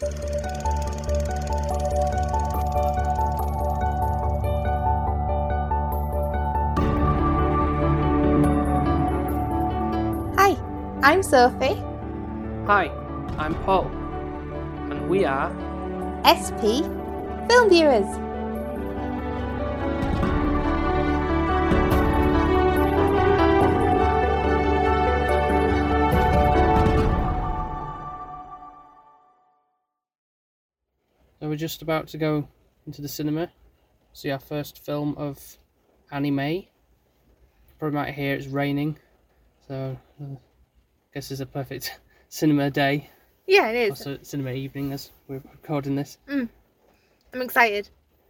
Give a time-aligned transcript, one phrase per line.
[0.00, 0.06] Hi,
[11.02, 11.82] I'm Sophie.
[12.64, 12.88] Hi,
[13.36, 13.88] I'm Paul,
[14.90, 15.52] and we are
[16.24, 16.80] SP
[17.50, 18.29] Film Viewers.
[31.50, 32.46] We're just about to go
[32.86, 33.50] into the cinema,
[34.12, 35.58] see our first film of
[36.12, 36.64] anime.
[37.78, 38.96] Probably might hear it's raining,
[39.66, 40.36] so uh,
[41.12, 43.10] guess it's a perfect cinema day,
[43.48, 43.90] Yeah, it is.
[43.90, 46.18] also cinema evening as we're recording this.
[46.28, 46.48] I'm
[47.42, 47.88] excited.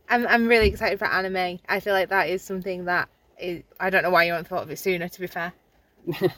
[0.09, 1.59] I'm I'm really excited for anime.
[1.69, 3.63] I feel like that is something that is.
[3.79, 5.09] I don't know why you haven't thought of it sooner.
[5.09, 5.53] To be fair.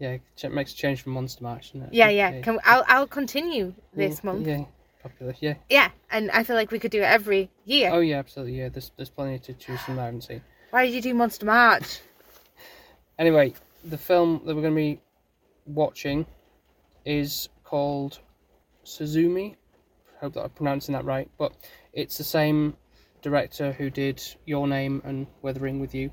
[0.00, 1.92] Yeah, it makes a change from Monster March, doesn't it?
[1.92, 2.40] Yeah, yeah.
[2.42, 4.46] Can, I'll I'll continue this Yeah, month.
[4.46, 4.64] Yeah,
[5.02, 5.34] popular.
[5.40, 5.54] Yeah.
[5.68, 7.90] Yeah, and I feel like we could do it every year.
[7.92, 8.58] Oh yeah, absolutely.
[8.58, 10.40] Yeah, there's there's plenty to choose from there and see.
[10.70, 12.00] Why did you do Monster March?
[13.18, 13.52] Anyway,
[13.84, 15.00] the film that we're going to be
[15.66, 16.24] watching
[17.04, 18.20] is called
[18.84, 19.56] Suzumi.
[20.20, 21.52] Hope that I'm pronouncing that right, but
[21.92, 22.76] it's the same
[23.22, 26.10] director who did Your Name and Weathering with You.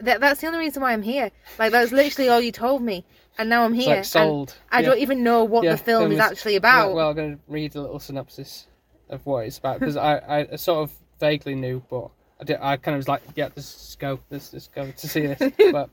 [0.00, 1.30] That, that's the only reason why I'm here.
[1.58, 3.04] Like that's literally all you told me,
[3.38, 3.96] and now I'm here.
[3.96, 4.54] like sold.
[4.70, 4.90] and I Yeah.
[4.90, 6.94] don't even know what Yeah, the film is was- actually about.
[6.94, 8.66] Well, I'm going to read a little synopsis
[9.08, 12.76] of what it's about because I, I sort of vaguely knew, but I, did, I
[12.76, 15.52] kind of was like, yeah, let's go, let's, let's go to see this.
[15.72, 15.90] but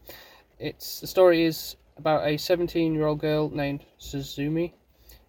[0.59, 4.73] it's the story is about a 17 year old girl named Suzumi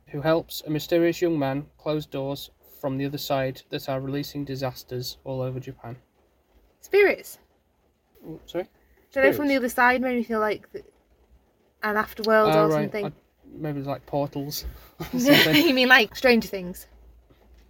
[0.09, 4.45] who helps a mysterious young man close doors from the other side that are releasing
[4.45, 5.97] disasters all over Japan.
[6.81, 7.39] Spirits.
[8.27, 8.69] Oh, sorry?
[9.13, 10.85] Don't know from the other side made me feel like th-
[11.83, 12.83] an afterworld Oh, or right.
[12.83, 13.07] something.
[13.07, 13.13] I-
[13.53, 14.65] maybe it's like portals
[15.01, 15.57] or something.
[15.67, 16.87] you mean like Stranger Things?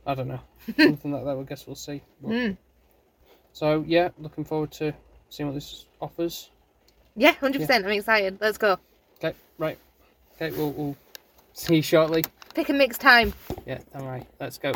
[0.06, 0.40] I don't know.
[0.78, 2.00] Something like that, I guess we'll see.
[2.22, 2.56] But- Mm.
[3.52, 4.92] So yeah, looking forward to
[5.30, 6.50] seeing what this offers.
[7.16, 7.84] Yeah, hundred percent.
[7.86, 8.38] I'm excited.
[8.40, 8.78] Let's go.
[9.18, 9.78] Okay, right.
[10.34, 10.96] Okay, we'll, we'll
[11.54, 12.22] see you shortly.
[12.54, 13.32] Pick a mixed time.
[13.66, 14.26] Yeah, all right.
[14.38, 14.72] Let's go.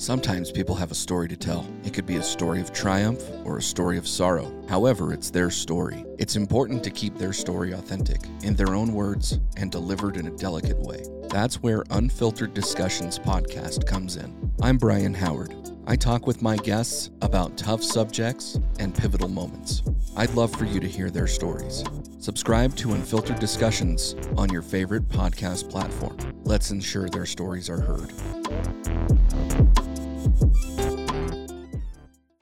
[0.00, 1.68] Sometimes people have a story to tell.
[1.84, 4.50] It could be a story of triumph or a story of sorrow.
[4.66, 6.06] However, it's their story.
[6.18, 10.30] It's important to keep their story authentic, in their own words, and delivered in a
[10.30, 11.04] delicate way.
[11.28, 14.50] That's where Unfiltered Discussions podcast comes in.
[14.62, 15.54] I'm Brian Howard.
[15.86, 19.82] I talk with my guests about tough subjects and pivotal moments.
[20.16, 21.84] I'd love for you to hear their stories.
[22.20, 26.16] Subscribe to Unfiltered Discussions on your favorite podcast platform.
[26.44, 28.14] Let's ensure their stories are heard.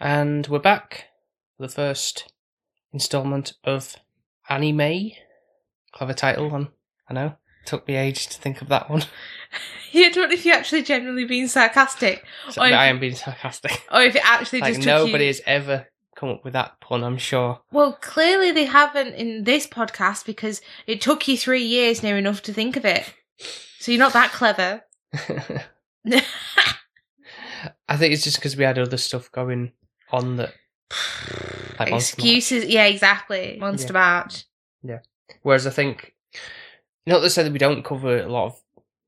[0.00, 1.06] And we're back
[1.56, 2.32] for the first
[2.92, 3.97] installment of
[4.48, 5.10] Anime.
[5.92, 6.69] Clever title, one.
[7.09, 7.34] I know.
[7.66, 9.04] Took me ages to think of that one.
[9.91, 13.00] Yeah, I don't know if you're actually genuinely being sarcastic, So, Or if- I am
[13.00, 13.86] being sarcastic.
[13.91, 15.28] or if it actually Like just took nobody you.
[15.30, 17.03] has ever come up with that pun.
[17.03, 17.62] I'm sure.
[17.72, 22.42] Well, clearly they haven't in this podcast because it took you three years near enough
[22.42, 23.15] to think of it.
[23.78, 24.82] So you're not that clever.
[27.88, 29.72] I think it's just because we had other stuff going
[30.10, 30.53] on that.
[31.78, 31.93] Like.
[31.93, 32.65] Excuses.
[32.65, 33.56] Yeah, exactly.
[33.60, 34.47] Monster March.
[34.82, 34.99] Yeah.
[35.43, 36.12] Whereas I think,
[37.06, 38.60] not to say that we don't cover a lot of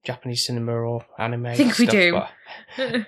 [0.05, 1.47] Japanese cinema or anime.
[1.47, 2.21] I think we do.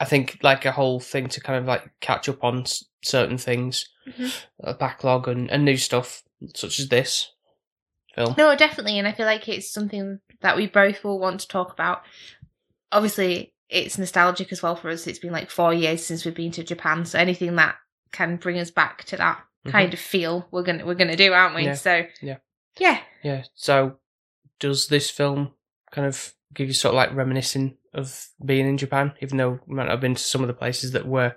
[0.00, 3.36] I think like a whole thing to kind of like catch up on s- certain
[3.36, 4.32] things, Mhm.
[4.60, 6.22] a backlog and, and new stuff
[6.54, 7.32] such as this
[8.14, 8.34] film.
[8.38, 11.70] No, definitely, and I feel like it's something that we both will want to talk
[11.72, 12.02] about.
[12.92, 15.06] Obviously, it's nostalgic as well for us.
[15.06, 17.76] It's been like four years since we've been to Japan, so anything that
[18.12, 21.54] can bring us back to that kind of feel, we're gonna we're gonna do, aren't
[21.54, 21.62] we?
[21.62, 21.68] Mm-hmm.
[21.68, 21.74] Yeah.
[21.74, 22.36] So Yeah.
[22.78, 23.42] yeah, Yeah.
[23.54, 23.96] So,
[24.60, 25.52] does this film
[25.90, 29.74] kind of give you sort of like reminiscing of being in Japan, even though we
[29.74, 31.34] might not have been to some of the places that were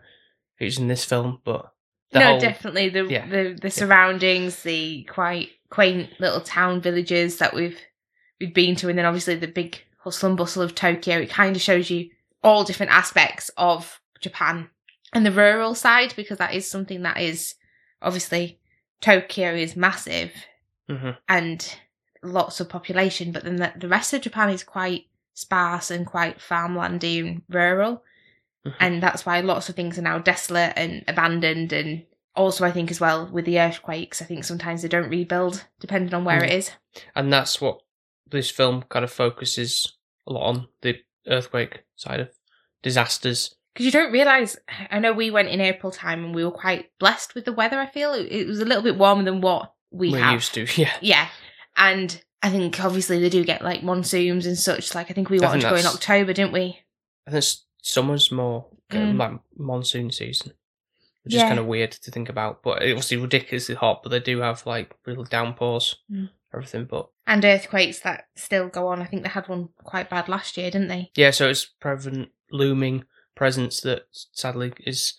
[0.58, 1.74] featured in this film, but
[2.12, 3.28] the no, whole, definitely the yeah.
[3.28, 7.80] the the surroundings, the quite quaint little town villages that we've
[8.40, 11.20] we've been to, and then obviously the big hustle and bustle of Tokyo.
[11.20, 12.10] It kind of shows you
[12.44, 14.70] all different aspects of Japan
[15.14, 17.56] and the rural side because that is something that is
[18.02, 18.60] obviously
[19.02, 20.32] Tokyo is massive
[20.90, 21.18] Mhm.
[21.28, 21.76] and
[22.24, 26.40] lots of population, but then the, the rest of Japan is quite sparse and quite
[26.40, 28.04] farmlandy and rural.
[28.66, 28.76] Mhm.
[28.80, 31.72] And that's why lots of things are now desolate and abandoned.
[31.72, 35.66] And also, I think as well with the earthquakes, I think sometimes they don't rebuild
[35.80, 36.46] depending on where Mm.
[36.46, 36.72] it is.
[37.16, 37.82] and that's what
[38.28, 39.96] this film kind of focuses
[40.28, 40.96] a lot on the
[41.28, 42.30] earthquake side of
[42.84, 43.56] disasters.
[43.74, 44.58] Because you don't realise,
[44.90, 47.80] I know we went in April time and we were quite blessed with the weather,
[47.80, 48.14] I feel.
[48.14, 50.34] It, it was a little bit warmer than what we We're have.
[50.34, 50.94] used to, yeah.
[51.02, 51.28] Yeah.
[51.78, 54.96] And I think obviously they do get like monsoons and such.
[54.96, 56.80] Like I think we I wanted think to go in October, didn't we?
[57.28, 57.46] I think
[57.82, 59.18] summer's more uh, Mm.
[59.20, 60.54] like monsoon season,
[61.24, 61.44] which Yeah.
[61.44, 62.64] is kind of weird to think about.
[62.64, 66.30] But it's obviously ridiculously hot, but they do have like real downpours, Mm.
[66.54, 66.86] Everything.
[66.86, 69.02] But And earthquakes that still go on.
[69.02, 71.12] I think they had one quite bad last year, didn't they?
[71.16, 73.04] yeah, so it's present looming
[73.36, 75.14] presence that sadly is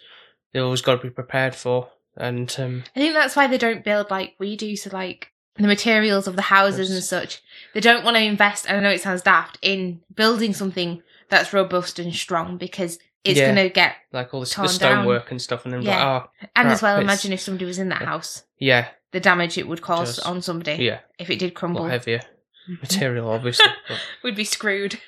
[0.52, 1.88] they always got to be prepared for.
[2.16, 4.76] And um, I think that's why they don't build like we do.
[4.76, 7.40] So like the materials of the houses and such,
[7.74, 8.68] they don't want to invest.
[8.70, 13.52] I know it sounds daft in building something that's robust and strong because it's Yeah.
[13.54, 13.94] going to get.
[14.12, 14.92] like all this Torn the down.
[15.04, 15.90] stonework and stuff, and then Yeah.
[16.14, 18.06] like, oh And as Crap, well, it's- imagine if somebody was in that Yeah.
[18.08, 21.54] house, yeah, the damage it would cause Just- on somebody yeah, if it did a
[21.54, 21.82] crumble.
[21.82, 22.20] lot heavier
[22.80, 23.66] material, obviously.
[24.24, 24.98] We'd be screwed.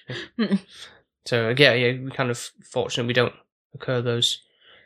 [1.24, 2.38] so yeah, yeah, we kind of
[2.70, 3.34] fortunate we don't
[3.74, 4.40] occur those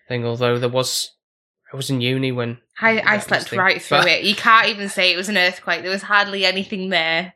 [0.09, 0.25] thing.
[0.25, 1.13] Although there was,
[1.73, 3.59] I was in uni when I, I slept thing.
[3.59, 4.25] right through it.
[4.25, 5.83] You can't even say it was an earthquake.
[5.83, 7.35] There was hardly anything there.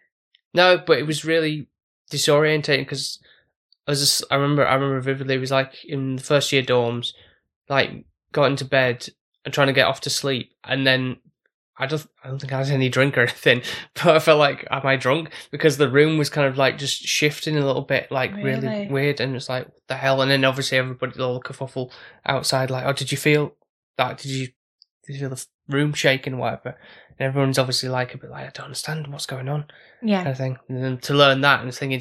[0.52, 1.68] No, but it was really
[2.10, 3.18] disorientating because
[3.86, 5.36] as a I remember, I remember vividly.
[5.36, 7.12] It was like in the first year dorms,
[7.68, 9.08] like got into bed
[9.44, 11.16] and trying to get off to sleep, and then
[11.80, 13.62] I don't, I don't think I had any drink or anything,
[13.94, 15.30] but I felt like, am I drunk?
[15.50, 18.88] Because the room was kind of like just shifting a little bit, like really, Really?
[18.88, 20.22] weird, and it's like what the hell.
[20.22, 21.90] And then obviously everybody, all kerfuffle
[22.26, 23.56] outside, like, oh, did you feel
[23.96, 24.18] that?
[24.18, 24.46] Did you,
[25.06, 26.76] did you feel the room shaking, whatever?
[27.18, 29.66] And everyone's obviously like a bit like, I don't understand what's going on
[30.02, 30.18] Yeah.
[30.18, 30.58] kind of thing.
[30.68, 32.00] And then to learn that and the thing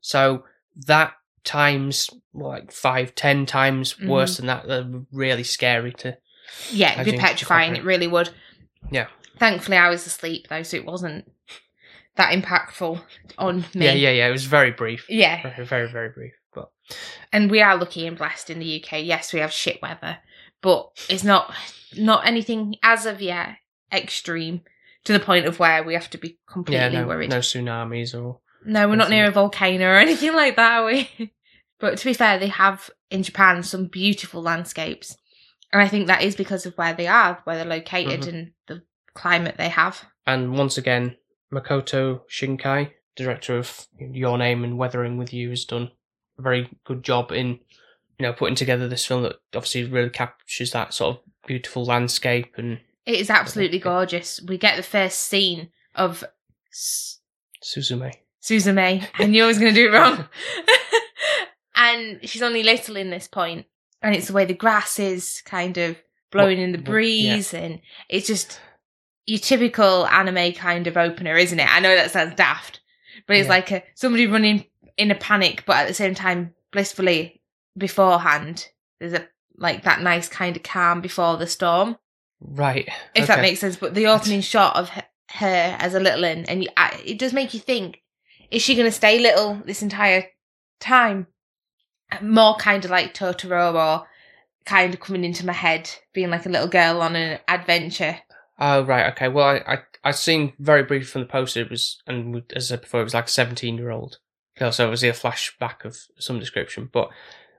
[0.00, 0.44] so
[0.86, 1.12] that
[1.44, 4.08] times like five, ten times Mhm.
[4.08, 4.66] worse than that.
[5.12, 6.16] Really scary to.
[6.70, 7.76] Yeah, it'd be petrifying.
[7.76, 8.30] It really would.
[8.90, 9.06] Yeah.
[9.38, 11.30] Thankfully, I was asleep though, so it wasn't
[12.16, 13.00] that impactful
[13.38, 13.86] on me.
[13.86, 14.28] Yeah, yeah, yeah.
[14.28, 15.06] It was very brief.
[15.08, 15.42] Yeah.
[15.42, 16.32] Very, very, very brief.
[16.54, 16.70] But
[17.32, 19.04] And we are lucky and blessed in the UK.
[19.04, 20.18] Yes, we have shit weather,
[20.62, 21.52] but it's not
[21.96, 23.56] not anything as of yet
[23.92, 24.62] extreme
[25.04, 27.30] to the point of where we have to be completely yeah, no, worried.
[27.30, 31.32] no tsunamis or No, we're not near a volcano or anything like that, are we?
[31.80, 35.16] But to be fair, they have in Japan some beautiful landscapes.
[35.72, 38.28] And I think that is because of where they are, where they're located Mhm.
[38.28, 38.82] and the
[39.18, 40.04] climate they have.
[40.26, 41.16] and once again,
[41.52, 45.90] Makoto Shinkai, director of Your Name and Weathering with You, has done
[46.38, 47.48] a very good job in
[48.18, 52.52] you know putting together this film that obviously really captures that sort of beautiful landscape
[52.58, 54.40] and It is absolutely gorgeous.
[54.46, 56.22] We get the first scene of
[56.72, 57.20] S-
[57.64, 58.12] Suzume.
[58.42, 59.06] Suzume.
[59.18, 60.26] I knew I was going to do it wrong.
[61.74, 63.66] and she's only little in this point,
[64.02, 65.96] And it's the way the grass is kind of
[66.30, 67.54] blowing in the What- what- breeze.
[67.54, 68.60] And it's just
[69.28, 71.68] your typical anime kind of opener, isn't it?
[71.70, 72.80] I know that sounds daft,
[73.26, 73.50] but it's Yeah.
[73.54, 74.64] like a, somebody running
[74.96, 77.42] in a panic, but at the same time, blissfully
[77.76, 78.68] beforehand.
[78.98, 81.96] There's a like that nice kind of calm before the storm
[82.40, 82.88] Right.
[83.14, 83.76] if that makes sense.
[83.76, 87.18] But the opening shot of her, her as a little one, and you, I, it
[87.18, 88.00] does make you think:
[88.50, 90.26] is she going to stay little this entire
[90.80, 91.26] time?
[92.22, 94.06] More kind of like Totoro, or
[94.64, 98.18] kind of coming into my head, being like a little girl on an adventure.
[98.58, 99.28] Oh right, okay.
[99.28, 101.60] Well, I I I seen very brief from the poster.
[101.60, 104.18] It was, and as I said before, it was like a seventeen-year-old.
[104.72, 106.90] So it was a flashback of some description.
[106.92, 107.10] But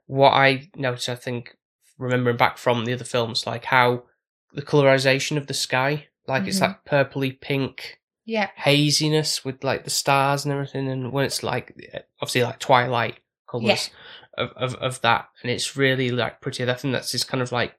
[0.08, 1.56] what I noticed, I think,
[1.98, 4.04] remembering back from the other films, like how
[4.52, 6.62] the colorization of the sky, like it's Mhm.
[6.62, 11.74] that purpley pink Yeah, haziness with like the stars and everything, and when it's like
[12.22, 13.90] obviously like twilight colors
[14.38, 16.64] of, of of that, and it's really like pretty.
[16.70, 17.76] I think that's just kind of like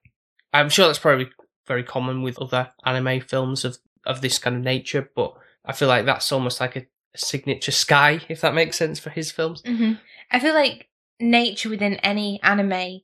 [0.54, 1.28] I'm sure that's probably
[1.70, 5.34] very common with other anime films of of this kind of nature, but
[5.64, 6.86] I feel like that's almost like a,
[7.16, 9.62] signature sky, if that makes sense for his films.
[9.66, 9.94] hmm
[10.30, 13.00] I feel like nature within any anime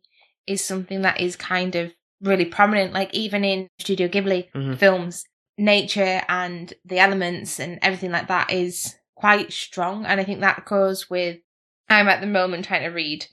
[0.46, 1.92] is something that is kind of
[2.22, 2.92] really prominent.
[2.92, 4.76] Like even in Studio Ghibli Mhm.
[4.78, 5.24] films,
[5.58, 10.06] nature and the elements and everything like that is quite strong.
[10.06, 11.38] And I think that goes with.
[11.88, 13.26] I'm at the moment trying to read.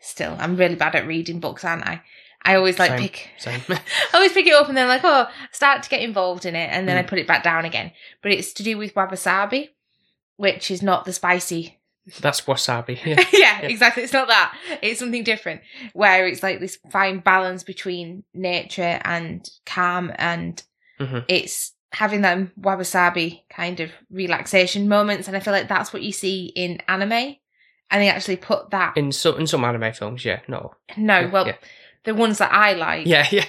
[0.00, 2.02] Still, I'm really bad at reading books, aren't I?
[2.44, 2.98] I always like Same.
[3.00, 3.28] pick.
[3.38, 3.60] Same.
[3.68, 3.80] I
[4.14, 6.88] always pick it up and then like, oh, start to get involved in it, and
[6.88, 7.06] then I Mm.
[7.08, 7.92] put it back down again.
[8.22, 9.70] But it's to do with wabi-sabi,
[10.36, 11.78] which is not the spicy
[12.20, 12.98] that's wasabi.
[13.04, 13.14] Yeah.
[13.32, 13.68] yeah, Yeah.
[13.68, 14.02] exactly.
[14.02, 14.58] It's not that.
[14.82, 15.60] It's something different
[15.92, 20.60] where it's like this fine balance between nature and calm, and
[20.98, 21.24] Mhm.
[21.28, 25.28] it's having them wabi-sabi kind of relaxation moments.
[25.28, 27.36] And I feel like that's what you see in anime.
[27.90, 28.96] And they actually put that.
[28.96, 31.56] In some in some anime films, yeah, no, no, well, yeah.
[32.04, 33.44] The ones that I like, yeah, yeah.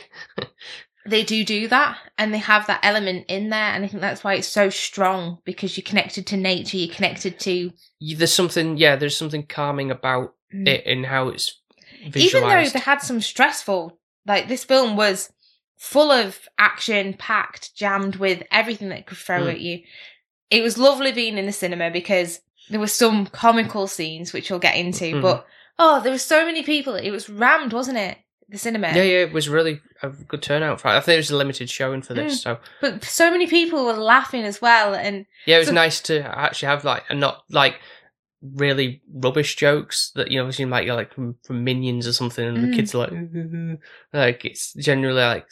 [1.06, 3.60] they do do that, and they have that element in there.
[3.74, 7.40] And I think that's why it's so strong because you're connected to nature, you're connected
[7.42, 7.72] to.
[8.00, 10.68] There's something, yeah, there's something calming about Mm.
[10.68, 11.60] it and how it's
[12.16, 15.32] even though they had some stressful like this film was
[15.80, 19.52] full of action packed jammed with everything that could throw Mm.
[19.54, 19.80] at you
[20.52, 24.60] it was lovely being in the cinema because there were some comical scenes which we'll
[24.60, 25.22] get into, Mhm.
[25.24, 25.48] but
[25.80, 26.94] oh, there were so many people.
[26.94, 28.20] It was rammed, wasn't it?
[28.54, 28.88] The cinema.
[28.90, 30.92] Yeah, yeah, it was really a good turnout for it.
[30.96, 32.44] I think it was a limited showing for this, Mm.
[32.44, 36.00] so But so many people were laughing as well, and yeah, it was So- nice
[36.02, 37.80] to actually have like and not like
[38.42, 42.46] really rubbish jokes that you know seem like you're like from, from Minions or something,
[42.46, 42.70] and Mm.
[42.70, 43.80] the kids are like
[44.14, 45.48] like it's generally like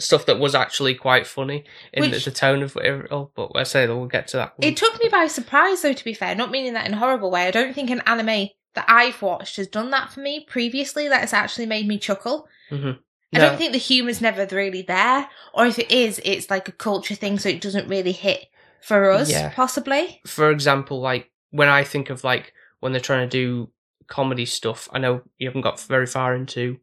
[0.00, 3.30] stuff that was actually quite funny in the, Which- the tone of it all.
[3.36, 4.54] But I say that we'll get to that.
[4.60, 5.82] it took me by surprise.
[5.82, 7.46] Though, to be fair, not meaning that in a horrible way.
[7.46, 11.08] I don't think an anime that I've watched has done that for me previously.
[11.08, 12.48] That has actually made me chuckle.
[12.70, 12.92] hmm
[13.34, 16.72] I don't think the humour's never really there, or if it is, it's like a
[16.72, 18.46] culture thing, so it doesn't really hit
[18.82, 19.48] for us, Yeah.
[19.54, 20.20] possibly.
[20.26, 23.70] for example, like when I think of like when they're trying to do
[24.06, 26.78] comedy stuff, I know you haven't got very far into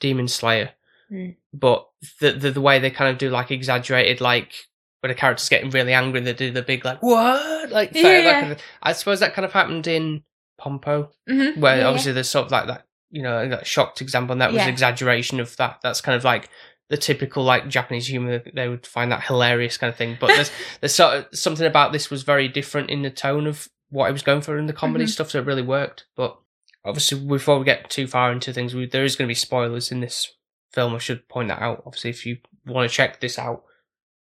[0.00, 0.70] Demon Slayer,
[1.12, 1.36] Mm.
[1.52, 1.86] but
[2.20, 4.52] the, the the way they kind of do like exaggerated, like
[5.00, 8.40] when a character's getting really angry, they do the big like what, like Yeah.
[8.40, 10.24] kind I suppose that kind of happened in
[10.58, 11.60] Pompo, Mm-hmm.
[11.60, 14.58] where obviously there's sort of like that, you know, that shocked example, and that was
[14.58, 14.64] Yeah.
[14.64, 15.80] an exaggeration of that.
[15.82, 16.48] That's kind of like
[16.90, 18.42] the typical like Japanese humor.
[18.52, 20.16] They would find that hilarious kind of thing.
[20.20, 23.68] But there's there's sort of something about this was very different in the tone of
[23.90, 25.10] what I was going for in the comedy Mhm.
[25.10, 26.06] stuff, so it really worked.
[26.16, 26.36] But
[26.84, 29.90] obviously, before we get too far into things, we, there is going to be spoilers
[29.92, 30.32] in this
[30.72, 30.94] film.
[30.94, 31.82] I should point that out.
[31.86, 33.62] Obviously, if you want to check this out,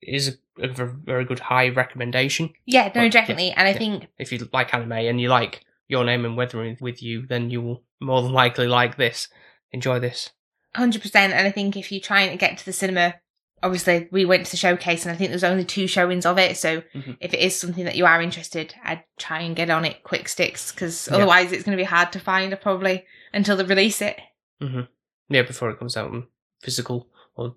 [0.02, 2.52] it is a, a very good high recommendation.
[2.66, 3.50] Yeah, no, But, yeah, definitely.
[3.52, 3.78] And I yeah.
[3.78, 7.50] think If you like anime and you like Your Name and Weathering with You, then
[7.50, 9.28] you will more than likely like this.
[9.72, 10.30] Enjoy this.
[10.74, 11.32] hundred percent.
[11.32, 13.16] And I think if you're trying to get to the cinema,
[13.60, 16.56] obviously we went to the showcase, and I think there's only two showings of it.
[16.56, 17.16] So Mhm.
[17.20, 20.28] if it is something that you are interested, I'd try and get on it quick
[20.28, 21.16] sticks because Yeah.
[21.16, 24.18] otherwise it's going to be hard to find probably until they release it.
[24.62, 24.82] Mm-hmm.
[25.28, 26.26] Yeah, before it comes out in
[26.62, 27.56] physical or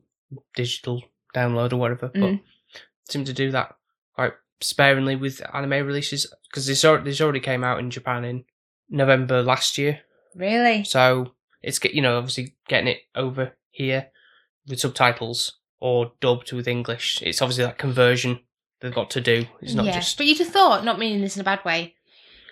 [0.55, 1.03] digital
[1.35, 2.09] download or whatever.
[2.09, 2.41] Mm.
[2.73, 3.75] But seem to do that
[4.63, 8.45] sparingly with anime releases because this already, this already came out in Japan in
[8.89, 10.01] November last year.
[10.35, 10.83] Really?
[10.83, 14.07] So it's get you know obviously getting it over here
[14.67, 17.21] with subtitles or dubbed with English.
[17.21, 18.39] It's obviously that conversion
[18.79, 19.45] they've got to do.
[19.61, 19.95] It's not yeah.
[19.95, 21.95] just But you'd have thought, not meaning this in a bad way,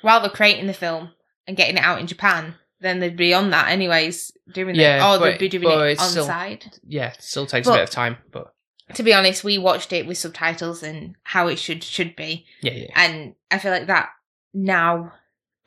[0.01, 1.11] while they're creating the film
[1.47, 5.15] and getting it out in Japan, then they'd be on that anyways, doing Yeah, it.
[5.15, 6.65] Or but- they'd be doing but it on still- side.
[6.87, 8.53] yeah, it still takes a bit of time, but
[8.95, 12.45] To be honest, we watched it with subtitles and how it should should be.
[12.61, 12.87] yeah, yeah.
[12.95, 14.09] And I feel like that
[14.53, 15.13] now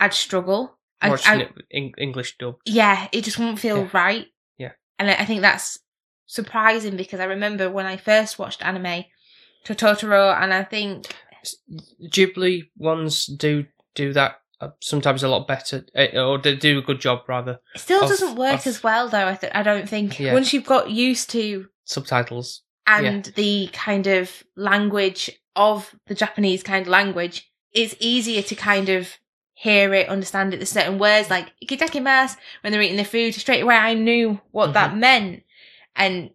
[0.00, 0.78] I'd struggle.
[1.00, 2.62] I, Watching I- it in English dubbed.
[2.66, 3.88] yeah, it just won't feel Yeah.
[3.92, 4.26] right.
[4.58, 4.72] Yeah.
[4.98, 5.78] And I I think that's
[6.26, 9.04] surprising because I remember when I first watched anime,
[9.66, 11.14] Totoro, and I think
[12.10, 16.82] Ghibli ones do do that uh, sometimes a lot better, eh, or they do a
[16.82, 17.58] good job rather.
[17.74, 19.28] it still Of- doesn't work of- as well though.
[19.28, 20.32] I th- I don't think Yeah.
[20.32, 26.82] once you've got used to Subtitles, and the kind of language of the Japanese kind
[26.82, 29.08] of language, it's easier to kind of
[29.54, 30.58] hear it, understand it.
[30.58, 33.34] There's certain words like itadakimasu when they're eating the food.
[33.34, 35.44] Straight away, I knew what that meant,
[35.96, 36.30] and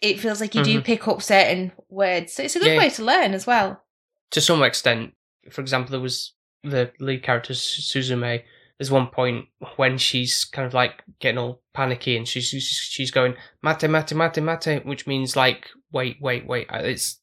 [0.00, 0.84] it feels like you do Mhm.
[0.84, 2.32] pick up certain words.
[2.32, 2.78] So it's a good Yeah.
[2.78, 3.82] way to learn as well.
[4.30, 5.14] to some extent.
[5.50, 8.44] For example, there was the lead character Suzume.
[8.78, 13.10] There's one point when she's kind of like getting all panicky and she's she's, she's
[13.10, 16.68] going mate mate mate mate, which means like wait wait wait.
[16.72, 17.20] Uh, It's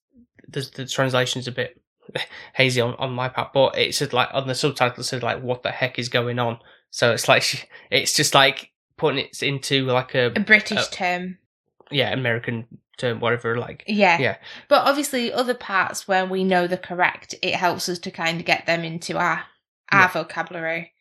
[0.47, 1.79] the the translation's a bit
[2.55, 5.41] hazy on, on my part, but it said like on the subtitle it said like
[5.41, 6.59] what the heck is going on.
[6.91, 7.59] So it's like she,
[7.91, 11.38] it's just like putting it into like a A British Uh, term,
[11.91, 14.38] yeah American term whatever like yeah, yeah.
[14.67, 18.45] But obviously, other parts where we know the correct, it helps us to kind of
[18.45, 19.43] get them into our
[19.91, 20.07] our Yeah.
[20.12, 20.93] vocabulary,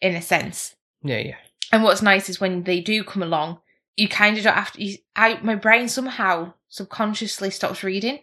[0.00, 0.74] in a sense.
[1.02, 1.36] yeah yeah
[1.72, 3.58] And what's nice is when they do come along,
[3.96, 4.82] you kind of don't have to.
[4.84, 8.18] You, I my brain somehow subconsciously stops reading.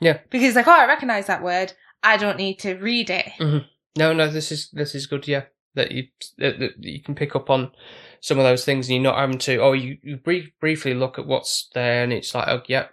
[0.00, 0.18] Yeah.
[0.30, 1.72] Because like, oh, I recognize that word.
[2.02, 3.26] I don't need to read it.
[3.38, 3.66] Mm-hmm.
[3.98, 5.26] No, no, this is this is good.
[5.26, 6.04] Yeah, that you
[6.38, 7.70] that, that you can pick up on
[8.20, 9.56] some of those things, and you're not having to.
[9.58, 12.86] Oh, you, you brief, briefly look at what's there, and it's like, oh, yeah,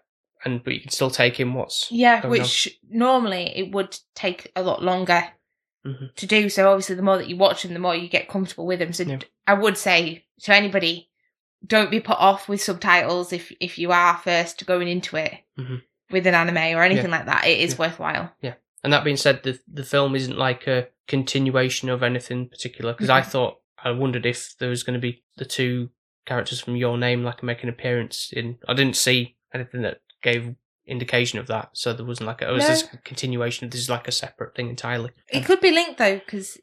[0.46, 2.40] and but you can still take in what's Yeah, going on.
[2.40, 5.26] which normally it would take a lot longer
[5.86, 6.16] Mhm.
[6.16, 6.50] to do.
[6.50, 8.94] So obviously, the more that you watch them, the more you get comfortable with them.
[8.94, 9.20] So Yeah.
[9.48, 11.10] I would say to anybody,
[11.66, 15.82] don't be put off with subtitles if if you are first going into it Mhm.
[16.12, 17.46] with an anime or anything like that.
[17.48, 17.80] It is Yeah.
[17.80, 18.34] worthwhile.
[18.42, 18.54] Yeah.
[18.84, 23.10] And that being said, the the film isn't like a continuation of anything particular because
[23.10, 23.28] I Mhm.
[23.28, 25.90] thought I wondered if there was going to be the two
[26.26, 28.58] characters from Your Name like make an appearance in.
[28.68, 32.54] I didn't see anything that gave indication of that, so there wasn't like a, it
[32.54, 32.70] was No.
[32.70, 33.70] this continuation.
[33.70, 35.12] This is like a separate thing entirely.
[35.30, 36.58] It could be linked though, because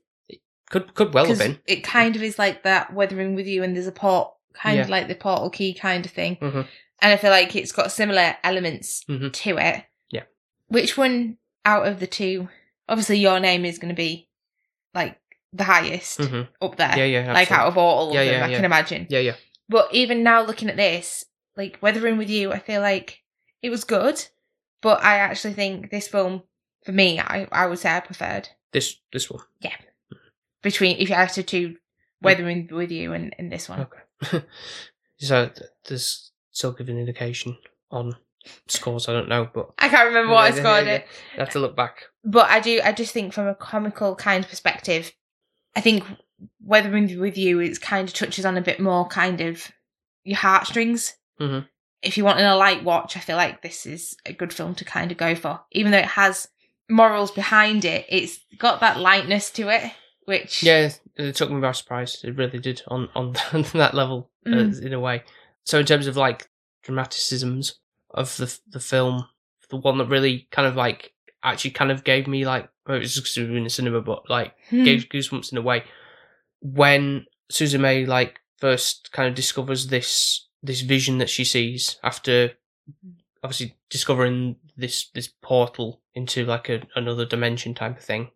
[0.70, 1.58] Could could well have been.
[1.66, 4.88] it kind of is like that weathering with you, and there's a port, kind of
[4.88, 6.36] like the portal key kind of thing.
[6.36, 6.66] Mhm.
[7.02, 9.32] And I feel like it's got similar elements Mhm.
[9.32, 9.84] to it.
[10.10, 10.24] Yeah.
[10.68, 12.48] Which one out of the two?
[12.88, 14.28] obviously your name is going to be
[14.94, 15.16] like
[15.52, 16.48] the highest Mhm.
[16.60, 16.98] up there.
[16.98, 18.56] Yeah, yeah, Like out of all Yeah, of them, yeah, I yeah.
[18.56, 19.06] can imagine.
[19.08, 19.36] Yeah, yeah.
[19.68, 21.24] But even now looking at this,
[21.56, 23.19] like Weathering with You, I feel like
[23.62, 24.25] it was good.
[24.83, 26.43] But I actually think this film,
[26.85, 29.43] for me, I, I would say I preferred This this one.
[29.61, 29.76] Yeah.
[30.62, 31.76] Between if you had to choose
[32.23, 33.81] Weathering with You and, and this one.
[34.23, 34.45] Okay.
[35.19, 37.57] so th- there's still giving an indication
[37.90, 38.17] on
[38.69, 39.09] scores.
[39.09, 41.07] I don't know, but I can't remember what I Yeah, yeah, scored it.
[41.37, 42.05] I have to look back.
[42.25, 45.12] But I do I just think from a comical kind of perspective,
[45.76, 46.05] I think
[46.62, 49.71] Weathering with You it kind of touches on a bit more kind of
[50.25, 51.14] your heartstrings.
[51.38, 51.67] Mhm.
[52.02, 54.85] If you want a light watch, I feel like this is a good film to
[54.85, 55.61] kind of go for.
[55.73, 56.49] Even though it has
[56.88, 59.92] morals behind it, it's got that lightness to it,
[60.25, 62.23] which Yeah, it took me by surprise.
[62.25, 63.33] It really did on on
[63.75, 64.83] that level uh, Mm.
[64.83, 65.23] in a way.
[65.64, 66.49] So in terms of like
[66.85, 67.75] dramaticisms
[68.12, 69.26] of the the film,
[69.69, 73.00] the one that really kind of like actually kind of gave me like well, it
[73.00, 74.85] was just 'cause we were in the cinema, but like Hmm.
[74.85, 75.85] gave goosebumps in a way
[76.61, 82.52] when Susan May like first kind of discovers this this vision that she sees after
[83.43, 88.31] obviously discovering this this portal into like a, another dimension type of thing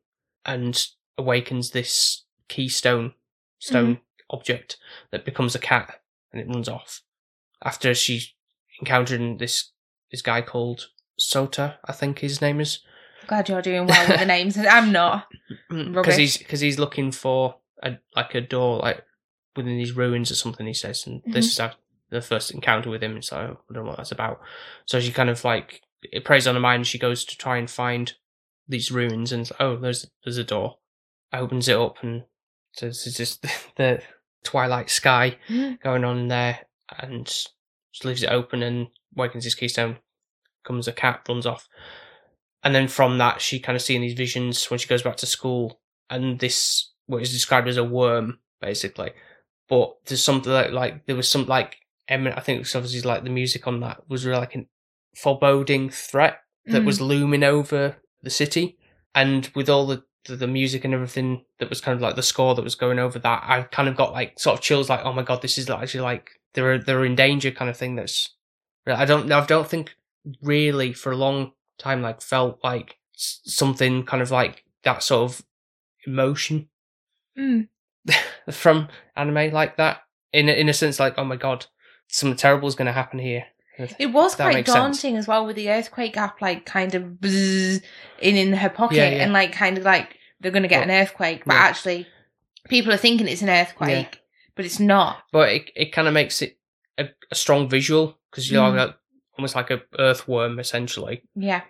[0.46, 0.88] and
[1.18, 3.12] awakens this keystone
[3.58, 3.98] stone
[4.30, 4.76] object
[5.10, 6.00] that becomes a cat
[6.32, 7.02] and it runs off
[7.62, 8.22] after she
[8.80, 9.70] encountered this
[10.10, 10.88] this guy called
[11.20, 12.80] Sota I think his name is
[13.26, 14.56] glad you're doing well with the names.
[14.58, 15.26] I'm not.
[15.70, 19.02] because he's because he's looking for a like a door like
[19.56, 20.66] within these ruins or something.
[20.66, 21.48] He says, and this Mhm.
[21.50, 21.72] is our,
[22.14, 23.20] the first encounter with him.
[23.22, 24.40] So I don't know what that's about.
[24.86, 26.86] So she kind of like it preys on her mind.
[26.86, 28.12] She goes to try and find
[28.68, 30.78] these ruins, and oh, there's there's a door.
[31.32, 32.24] Opens it up, and
[32.72, 33.42] so this is just
[33.76, 34.02] the
[34.44, 35.80] twilight sky Mhm.
[35.82, 36.60] going on there,
[36.98, 39.98] and just leaves it open and wakens his keystone.
[40.64, 41.68] Comes a cat, runs off,
[42.62, 45.26] and then from that she kind of seeing these visions when she goes back to
[45.26, 49.12] school, and this what is described as a worm, basically.
[49.68, 51.76] But there's something like, like there was some like
[52.08, 52.36] eminent.
[52.36, 54.66] I think it was obviously like the music on that was really like a
[55.16, 56.86] foreboding threat that Mm.
[56.86, 58.78] was looming over the city,
[59.14, 62.22] and with all the, the the music and everything that was kind of like the
[62.22, 65.00] score that was going over that, I kind of got like sort of chills, like
[65.04, 67.96] oh my god, this is actually like they're they're in danger kind of thing.
[67.96, 68.34] That's
[68.86, 69.94] I don't I don't think
[70.42, 75.44] really for a long time like felt like something kind of like that sort of
[76.06, 76.68] emotion
[77.38, 77.68] Mm.
[78.52, 81.66] from anime like that in in a sense like oh my god
[82.08, 83.44] something terrible is going to happen here
[83.98, 84.76] It was quite makes sense.
[85.02, 87.80] daunting as well with the earthquake gap, like kind of in
[88.20, 89.22] in her pocket, Yeah, yeah.
[89.24, 91.60] and like kind of like they're gonna get But- an earthquake, but yeah.
[91.62, 92.06] actually,
[92.68, 94.20] people are thinking it's an earthquake,
[94.54, 95.22] but it's not.
[95.32, 96.56] but it, it kind of makes it
[96.98, 98.76] a, a strong visual because you're Mm.
[98.76, 98.94] like,
[99.38, 101.62] almost like a earthworm essentially Yeah,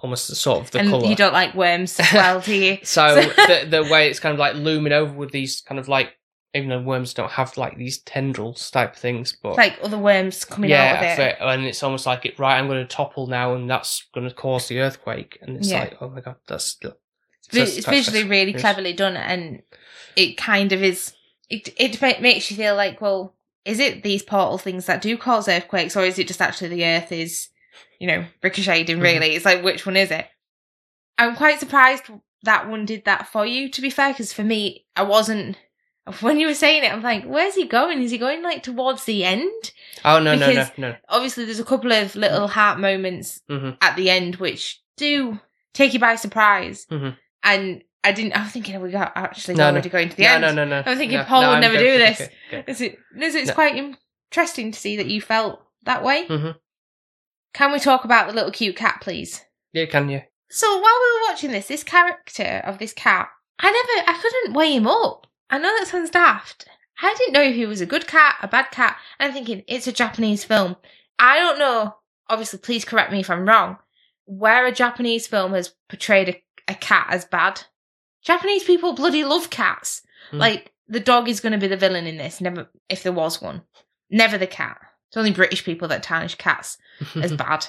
[0.00, 2.78] almost sort of the and color you don't like worms as well, do you?
[2.84, 6.16] so the, the way it's kind of like looming over with these kind of like
[6.54, 10.70] even though worms don't have like these tendrils type things but like other worms coming
[10.70, 11.36] yeah, out of it.
[11.40, 12.38] and it's almost like it.
[12.38, 15.38] Right, I'm going to topple now, and that's going to cause the earthquake.
[15.42, 15.80] And it's Yeah.
[15.80, 16.76] like, oh my god, that's
[17.52, 19.62] It's, it's visually really cleverly done, and
[20.16, 21.14] it kind of is.
[21.48, 23.34] It it makes you feel like, well,
[23.64, 26.84] is it these portal things that do cause earthquakes, or is it just actually the
[26.84, 27.48] Earth is,
[27.98, 28.98] you know, ricocheting?
[28.98, 29.02] Mhm.
[29.02, 30.26] Really, it's like which one is it?
[31.18, 32.04] I'm quite surprised
[32.44, 33.68] that one did that for you.
[33.68, 35.56] To be fair, because for me, I wasn't.
[36.20, 38.02] When you were saying it, I'm like, where's he going?
[38.02, 39.72] Is he going like towards the end?
[40.04, 40.96] Oh no no no no.
[41.08, 45.38] Obviously, there's a couple of little heart moments hmm at the end which do
[45.74, 46.86] take you by surprise.
[46.90, 47.16] Mhm.
[47.42, 48.32] And I didn't.
[48.32, 49.72] I was thinking, we got actually No, no.
[49.72, 50.42] already going to the No, end?
[50.42, 50.82] no no no.
[50.82, 50.90] No.
[50.90, 52.20] I'm thinking no, Paul no, would I'm never do this.
[52.22, 52.64] Okay, okay.
[52.72, 52.98] Is it?
[53.20, 53.54] Is it's No.
[53.54, 56.26] quite interesting to see that you felt that way.
[56.26, 56.56] Mhm.
[57.52, 59.44] Can we talk about the little cute cat, please?
[59.72, 60.22] Yeah, can you?
[60.48, 64.54] So while we were watching this, this character of this cat, I never, I couldn't
[64.54, 65.26] weigh him up.
[65.50, 66.66] I know that sounds daft.
[67.02, 68.96] I didn't know if he was a good cat, a bad cat.
[69.18, 70.76] And I'm thinking it's a Japanese film.
[71.18, 71.96] I don't know.
[72.28, 73.78] Obviously, please correct me if I'm wrong.
[74.26, 77.62] Where a Japanese film has portrayed a, a cat as bad.
[78.22, 80.02] Japanese people bloody love cats.
[80.30, 80.38] Hmm.
[80.38, 82.40] Like the dog is going to be the villain in this.
[82.40, 83.62] Never, if there was one,
[84.10, 84.78] never the cat.
[85.08, 86.78] It's only British people that tarnish cats
[87.16, 87.66] as bad.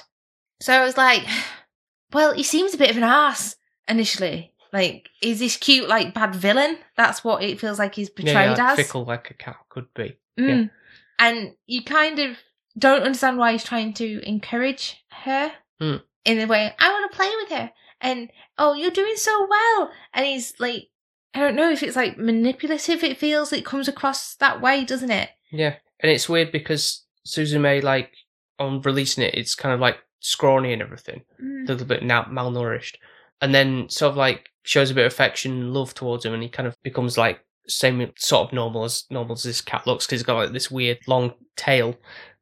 [0.60, 1.24] So I was like,
[2.12, 3.56] well, he seems a bit of an ass
[3.88, 4.51] initially.
[4.72, 6.78] Like, is this cute, like, bad villain?
[6.96, 8.76] That's what it feels like he's yeah, portrayed yeah, as.
[8.76, 10.16] fickle like a cat could be.
[10.38, 10.70] Mm.
[11.18, 12.38] And you kind of
[12.78, 16.00] don't understand why he's trying to encourage her Mm.
[16.24, 17.70] in the way, I want to play with her.
[18.00, 19.90] And, oh, you're doing so well.
[20.14, 20.88] And he's like,
[21.34, 23.52] I don't know if it's like manipulative, it feels.
[23.52, 25.30] It comes across that way, doesn't it?
[25.50, 28.12] Yeah, and it's weird because Susan May like
[28.58, 31.68] on releasing it, it's kind of like scrawny and everything, Mm.
[31.68, 32.96] a little bit now malnourished,
[33.42, 36.42] and then sort of like shows a bit of affection and love towards him, and
[36.42, 40.06] he kind of becomes like same sort of normal as normal as this cat looks
[40.06, 41.96] because he's got like this weird long tail.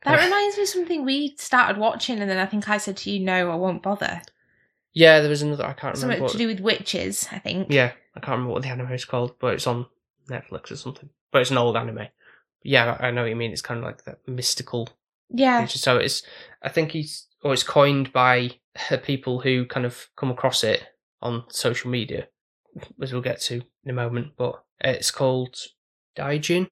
[0.05, 3.11] That reminds me of something we started watching, and then I think I said to
[3.11, 4.23] you, "No, I won't bother."
[4.93, 5.65] Yeah, there was another.
[5.65, 6.01] I can't remember.
[6.01, 7.69] Something What, to do with witches, I think.
[7.71, 9.87] yeah, I can't remember what the anime is called, but it's on
[10.29, 11.09] Netflix or something.
[11.33, 12.09] But it's an old anime.
[12.63, 13.53] Yeah, I know what you mean.
[13.53, 14.89] It's kind of like that mystical
[15.31, 15.65] Yeah.
[15.67, 16.23] So it's,
[16.63, 18.51] I think he's, or it's coined by
[19.05, 20.85] people who kind of come across it
[21.23, 22.29] on social media,
[23.03, 24.33] as we'll get to in a moment.
[24.37, 25.57] But it's called
[26.17, 26.69] Daijin.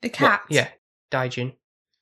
[0.00, 0.42] The cat.
[0.48, 0.68] yeah,
[1.10, 1.54] Daijin.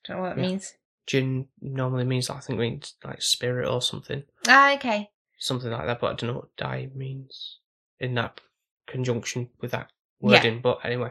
[0.04, 0.48] Don't know what that Yeah.
[0.48, 0.74] means.
[1.06, 5.10] Jin normally means, I think, means like spirit or something, Ah, okay.
[5.38, 6.00] something like that.
[6.00, 7.58] But I don't know what Dai means
[7.98, 8.40] in that
[8.86, 10.28] conjunction with that Yeah.
[10.36, 10.60] wording.
[10.60, 11.10] But anyway,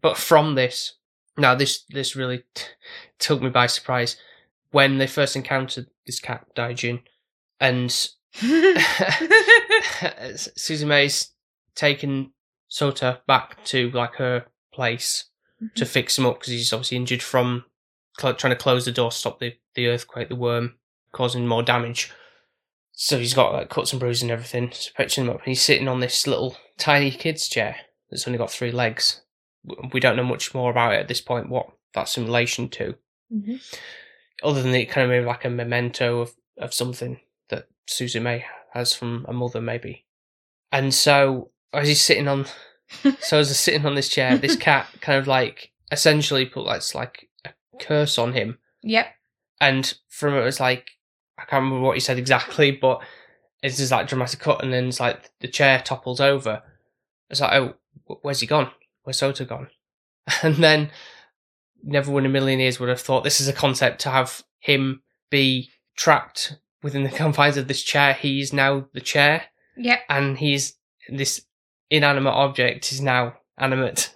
[0.00, 0.94] but from this,
[1.36, 2.44] now this this really
[3.18, 4.16] took me by surprise
[4.70, 7.02] when they first encountered this cat Daijin,
[7.60, 7.90] and
[10.36, 11.32] Susie May's
[11.74, 12.32] taken
[12.70, 15.24] Sota back to like her place
[15.76, 17.64] to fix him up because he's obviously injured from
[18.18, 20.74] cl- trying to close the door, stop the, the earthquake, the worm
[21.12, 22.12] causing more damage.
[22.92, 24.70] So he's got like cuts and bruises and everything.
[24.72, 27.76] So picturing him up, and he's sitting on this little tiny kid's chair
[28.10, 29.22] that's only got three legs.
[29.92, 31.48] We don't know much more about it at this point.
[31.48, 32.94] What that's in relation to,
[33.32, 33.60] Mhm.
[34.42, 37.18] other than it kind of maybe like a memento of of something
[38.20, 40.04] May has from a mother, maybe.
[40.72, 42.46] And so as he's sitting on,
[43.20, 46.82] so as he's sitting on this chair, this cat kind of like essentially put like
[46.94, 49.06] like a curse on him Yep.
[49.60, 50.90] and from it was like
[51.38, 53.02] I can't remember what he said exactly, but
[53.62, 56.62] it's just like dramatic cut, and then it's like the chair topples over.
[57.30, 57.74] It's like, oh,
[58.22, 58.70] where's he gone?
[59.02, 59.68] Where's Sota gone?
[60.42, 60.90] And then
[61.82, 65.02] never in a million years would have thought this is a concept to have him
[65.30, 68.12] be trapped within the confines of this chair.
[68.14, 70.00] He's now the chair, Yep.
[70.08, 70.74] and he's
[71.08, 71.44] this
[71.90, 74.14] inanimate object is now animate.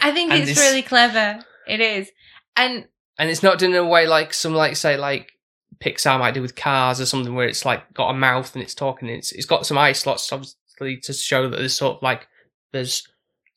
[0.00, 1.44] I think And it's it's- really clever.
[1.66, 2.10] It is.
[2.54, 2.86] And
[3.18, 5.32] and it's not done in a way like some like say like
[5.80, 8.74] Pixar might do with cars or something where it's like got a mouth and it's
[8.74, 9.08] talking.
[9.08, 12.28] It's it's got some eye slots obviously to show that there's sort of like
[12.72, 13.06] there's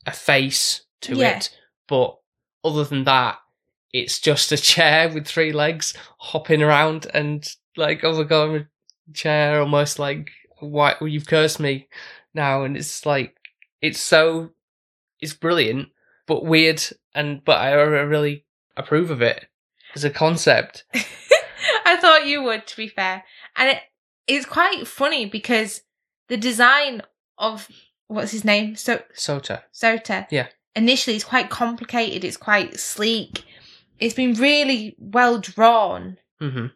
[0.06, 1.38] a face to Yeah.
[1.38, 1.50] it,
[1.88, 2.18] but
[2.64, 3.38] other than that,
[3.94, 8.56] it's just a chair with three legs hopping around and like oh my god, I'm
[8.56, 11.88] a chair almost like why well, you've cursed me
[12.34, 13.36] now, and it's like
[13.82, 14.52] it's so
[15.22, 15.90] it's brilliant
[16.28, 16.82] but weird
[17.14, 18.46] and but I really
[18.78, 19.46] approve of it
[19.96, 20.84] as a concept.
[21.86, 23.24] I thought you would, to be fair.
[23.56, 23.80] And it,
[24.28, 25.82] it's quite funny because
[26.28, 27.02] the design
[27.38, 27.70] of
[28.08, 28.76] what's his name?
[28.76, 29.62] So Sota.
[29.74, 30.28] Sota.
[30.30, 30.48] Yeah.
[30.76, 32.24] Initially, it's quite complicated.
[32.24, 33.46] It's quite sleek.
[34.00, 36.68] It's been really well drawn, hmm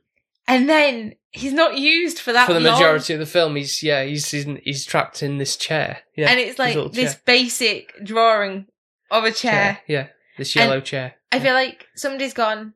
[0.50, 2.74] and then he's not used for that For the long.
[2.74, 6.00] majority of the film, he's yeah, he's he's, he's trapped in this chair.
[6.18, 7.22] Yeah, and it's like this chair.
[7.26, 8.66] basic drawing
[9.12, 9.80] of a chair.
[9.88, 10.08] Yeah,
[10.38, 11.14] this yellow chair.
[11.32, 12.74] I feel like somebody's gone.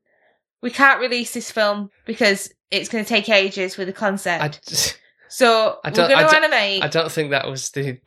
[0.62, 4.97] We can't release this film because it's going to take ages with the I, concept.
[5.29, 6.83] so I we're don't- going to animate.
[6.83, 7.99] I don't think that was the.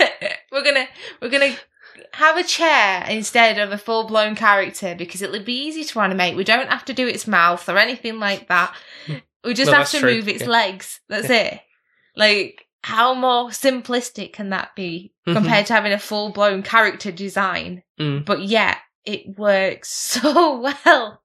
[0.52, 0.86] we're gonna
[1.20, 1.56] we're gonna
[2.14, 6.36] have a chair instead of a full blown character because it'll be easy to animate.
[6.36, 8.74] We don't have to do its mouth or anything like that.
[9.44, 10.48] We just have to true, move its yeah.
[10.48, 11.00] legs.
[11.08, 11.60] That's it.
[12.16, 15.34] Like how more simplistic can that be Mhm.
[15.34, 17.82] compared to having a full blown character design?
[17.98, 18.24] Mm.
[18.24, 21.20] But yeah, it works so well.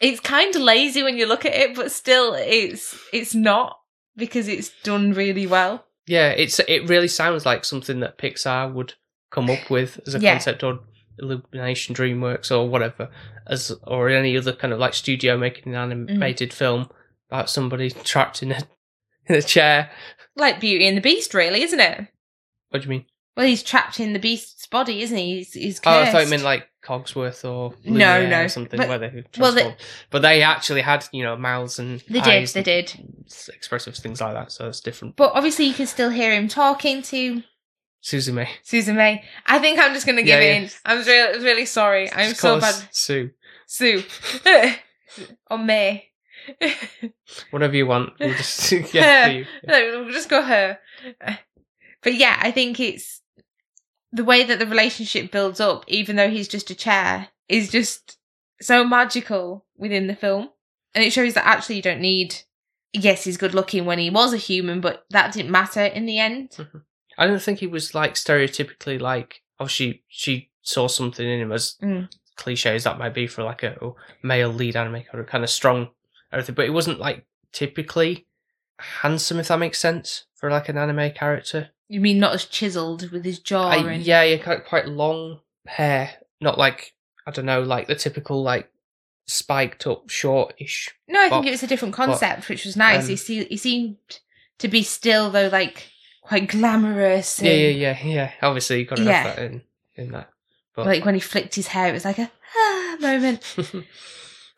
[0.00, 3.78] It's kind of lazy when you look at it, but still, it's it's not
[4.16, 5.84] because it's done really well.
[6.06, 8.94] Yeah, it's it really sounds like something that Pixar would
[9.34, 10.32] come up with as a Yeah.
[10.32, 10.80] concept or
[11.18, 13.08] Illumination DreamWorks or whatever
[13.46, 16.10] as or any other kind of like studio making an Mm.
[16.10, 16.90] animated film
[17.30, 18.58] about somebody trapped in a
[19.26, 19.90] in a chair.
[20.36, 22.06] Like Beauty and the Beast, really, isn't it?
[22.70, 23.06] What do you mean?
[23.36, 25.36] Well, he's trapped in the beast's body, isn't he?
[25.38, 26.08] He's, he's Oh, cursed.
[26.08, 29.24] I thought you meant like Cogsworth or No, Lumiere no, or something but- where they
[29.38, 29.74] well, they-
[30.10, 32.92] but they actually had you know mouths and They did, they did.
[33.52, 34.52] expressive things like that.
[34.52, 35.16] So it's different.
[35.16, 37.42] But obviously, you can still hear him talking to
[38.04, 39.24] Susan May.
[39.46, 40.60] I think I'm just going to give Yeah, yeah.
[40.60, 40.70] in.
[40.84, 42.12] I'm really, really sorry.
[42.12, 42.74] I'm Just so bad.
[42.90, 43.30] Sue.
[43.66, 44.02] Sue.
[45.50, 46.10] or May.
[47.50, 48.12] Whatever you want.
[48.20, 49.28] We'll just yeah.
[49.28, 49.46] you.
[49.66, 50.78] No, we'll just go her.
[52.02, 53.22] But yeah, I think it's
[54.12, 58.18] the way that the relationship builds up, even though he's just a chair, is just
[58.60, 60.50] so magical within the film.
[60.94, 62.34] And it shows that actually you don't need.
[62.92, 66.18] Yes, he's good looking when he was a human, but that didn't matter in the
[66.18, 66.50] end.
[66.50, 66.78] Mm-hmm.
[67.18, 69.42] I don't think he was like stereotypically like.
[69.60, 72.08] Oh, she she saw something in him as Mm.
[72.36, 75.50] cliche as that might be for like a oh, male lead anime or kind of
[75.50, 75.90] strong
[76.32, 76.54] everything.
[76.54, 78.26] But it wasn't like typically
[78.78, 81.70] handsome, if that makes sense, for like an anime character.
[81.88, 85.40] You mean not as chiseled with his jaw I, and yeah, yeah, quite, quite long
[85.66, 86.94] hair, not like
[87.26, 88.70] I don't know, like the typical like
[89.26, 90.90] spiked up shortish.
[91.08, 93.08] No, I think it was a different concept, which was nice.
[93.08, 93.96] um, he he seemed
[94.58, 95.88] to be still though like
[96.24, 97.40] quite glamorous.
[97.40, 98.30] Yeah, and, yeah, yeah, yeah.
[98.42, 99.22] Obviously, you got to Yeah.
[99.22, 99.62] have that in
[99.94, 100.30] in that.
[100.74, 103.56] But Like when he flicked his hair, it was like a ah, moment.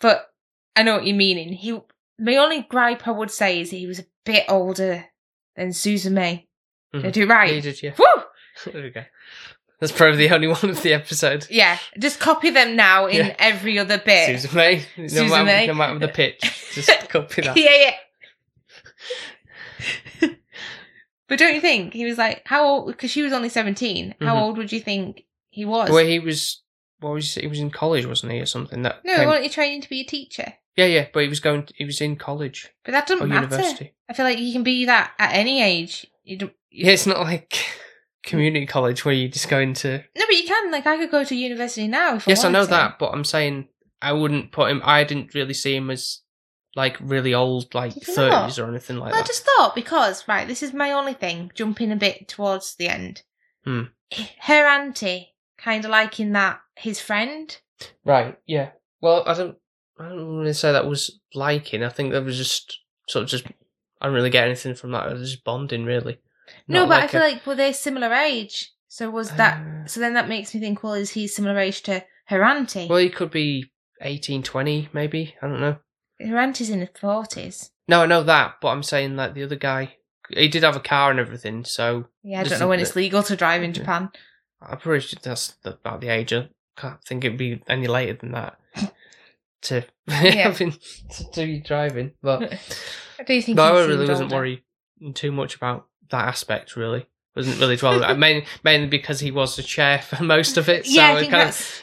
[0.01, 0.31] But
[0.75, 1.53] I know what you're meaning.
[1.55, 1.79] He,
[2.19, 5.07] my only gripe I would say is he was a bit older
[5.57, 6.49] than Susan May.
[6.93, 7.13] Did I Mhm.
[7.13, 7.51] do it right?
[7.55, 7.93] he did, yeah.
[7.99, 8.23] Woo!
[8.73, 9.05] there we go.
[9.81, 11.47] That's probably the only one of the episode.
[11.51, 13.37] Yeah, just copy them now in Yeah.
[13.39, 14.27] every other bit.
[14.41, 14.77] Susan May.
[14.97, 15.67] No Susan matter, May.
[15.67, 16.41] No matter the pitch,
[16.75, 17.57] just copy that.
[17.57, 17.95] yeah, yeah.
[21.29, 22.87] But don't you think he was like how old?
[22.89, 24.41] Because she was only 17 How Mhm.
[24.43, 25.91] old would you think he was?
[25.91, 26.63] Where he was,
[27.01, 28.83] what was he, he was in college, wasn't he, or something?
[28.83, 30.55] That no, came- weren't you training to be a teacher?
[30.77, 31.67] yeah, yeah, but he was going.
[31.75, 33.47] He was in college But that doesn't or matter.
[33.47, 33.95] university.
[34.09, 36.07] I feel like you can be that at any age.
[36.25, 37.57] You don't, Yeah, it's not like
[38.23, 39.99] community college where you just go into.
[40.17, 40.71] no, but you can.
[40.71, 42.17] Like I could go to university now.
[42.17, 42.71] If Yes, I I know to.
[42.71, 43.69] that, but I'm saying
[44.03, 44.83] I wouldn't put him.
[44.85, 46.21] I didn't really see him as
[46.77, 49.25] like really old, like Did you thirties or anything like that.
[49.25, 51.51] I just thought because right, this is my only thing.
[51.55, 53.23] Jumping a bit towards the end.
[53.65, 53.83] Hmm.
[54.43, 57.57] Her auntie, kind of liking that his friend.
[58.05, 58.39] Right.
[58.47, 58.71] Yeah.
[59.01, 59.57] Well, I don't.
[59.99, 61.83] I don't really say that was liking.
[61.83, 63.47] I think that was just sort of just.
[64.01, 65.07] I don't really get anything from that.
[65.11, 66.19] It was just bonding, really.
[66.69, 68.71] No, Not but I like feel a- like were they similar age?
[68.89, 69.59] So was that?
[69.61, 70.83] Uh, So then that makes me think.
[70.83, 72.87] Well, is he similar age to her auntie?
[72.89, 73.71] Well, he could be
[74.03, 75.35] 18, 20, maybe.
[75.43, 75.77] I don't know.
[76.21, 77.71] Her auntie's in her forties.
[77.89, 79.97] No, I know that, but I'm saying like the other guy.
[80.31, 82.97] He did have a car and everything, so Yeah, I don't know when the- it's
[82.97, 84.11] legal to drive in Japan.
[84.61, 86.33] I'm pretty sure that's the, about the age.
[86.33, 88.59] I can't think it'd be any later than that
[89.63, 92.13] to having to do driving.
[92.23, 92.43] But
[93.21, 93.59] I do think.
[93.59, 94.63] he I really wasn't worried
[95.15, 96.75] too much about that aspect.
[96.77, 98.19] Really, wasn't really dwelling.
[98.19, 100.87] mainly, mainly because he was the chair for most of it.
[100.87, 101.83] So yeah, I I think kind of that's.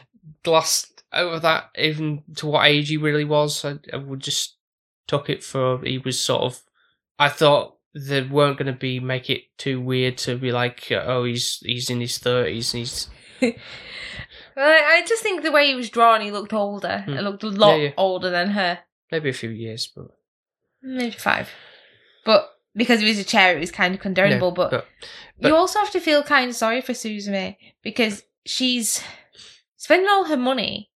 [1.13, 3.63] Over that, even to what age he really was.
[3.65, 4.57] I, I would just
[5.07, 6.61] took it for he was sort of.
[7.19, 11.23] I thought they weren't going to be make it too weird to be like, oh,
[11.25, 13.07] he's he's in his thirties and he's
[14.55, 17.01] Well, I I just think the way he was drawn, he looked older.
[17.05, 17.13] Hmm.
[17.13, 17.91] It looked a lot Yeah, yeah.
[17.97, 18.79] older than her.
[19.11, 20.07] maybe a few years, but
[20.81, 21.49] Maybe five.
[22.25, 24.53] But because he was a chair, it was kind of condonable.
[24.53, 24.85] But, but-
[25.39, 29.03] but- you also have to feel kind of sorry for Suzume because she's
[29.77, 30.89] spending all her money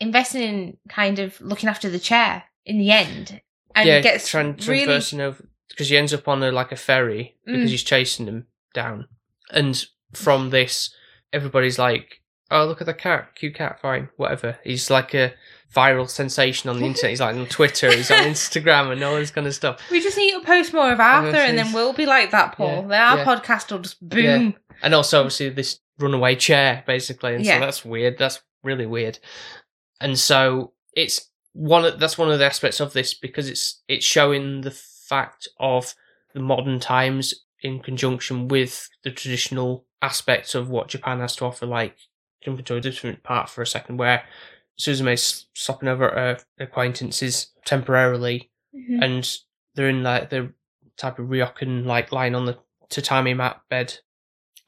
[0.00, 3.40] investing in kind of looking after the chair in the end.
[3.74, 4.84] And yeah, gets tran- really.
[4.84, 7.70] transversing over because he ends up on a like a ferry because Mm.
[7.70, 9.06] he's chasing them down,
[9.52, 10.92] and from this,
[11.32, 15.34] everybody's like, "Oh, look at the cat, cute cat, fine, whatever." He's like a
[15.72, 17.10] viral sensation on the internet.
[17.10, 19.80] He's like on Twitter, he's on Instagram, and all this kind of stuff.
[19.88, 22.88] We just need to post more of Arthur and then we'll be like that, Paul.
[22.90, 23.24] Yeah, our yeah.
[23.24, 24.56] podcast will just boom.
[24.82, 27.36] And also, obviously, this runaway chair, basically.
[27.36, 27.60] And Yeah.
[27.60, 28.18] so that's weird.
[28.18, 29.20] That's really weird.
[30.00, 31.84] And so it's one.
[31.84, 35.94] Of, that's one of the aspects of this because it's it's showing the fact of
[36.34, 41.66] the modern times in conjunction with the traditional aspects of what Japan has to offer.
[41.66, 41.96] Like
[42.42, 44.24] jumping to a different part for a second, where
[44.78, 49.02] Suzume's stopping over at her acquaintances temporarily Mhm.
[49.02, 49.38] and
[49.74, 50.52] they're in like the
[50.96, 52.56] type of ryokan like lying on the
[52.88, 53.98] tatami mat bed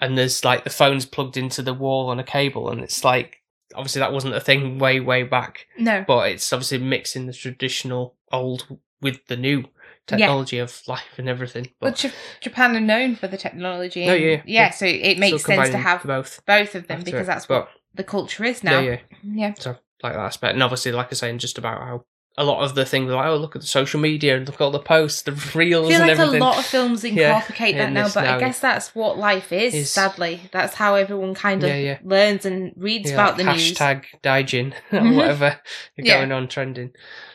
[0.01, 3.42] and there's like the phone's plugged into the wall on a cable and it's like
[3.75, 6.05] obviously that wasn't a thing way way back No.
[6.07, 8.67] but it's obviously mixing the traditional old
[9.01, 9.65] with the new
[10.07, 14.05] technology of life and everything Well, but J- Japan are known for the technology.
[14.07, 14.43] No, yeah, yeah.
[14.47, 14.71] yeah.
[14.71, 17.27] So it so makes sense to have both both of them because it.
[17.27, 18.81] that's but what the culture is now.
[18.81, 19.55] yeah yeah Yeah.
[19.59, 19.71] so
[20.03, 22.05] like that aspect and obviously like i say just about how
[22.39, 24.61] a lot of the things like oh look at the social media and look at
[24.63, 27.37] all the posts the reels I feel and like everything a lot of films Yeah,
[27.37, 30.41] incorporate that in now, but I guess that's what life is, is- sadly.
[30.51, 31.99] That's how everyone kind of Yeah, yeah.
[32.03, 33.73] learns and reads Yeah, about the like news.
[33.75, 35.17] hashtag Daijin or Mhm.
[35.17, 35.61] whatever
[35.97, 36.19] Yeah.
[36.19, 36.93] going on trending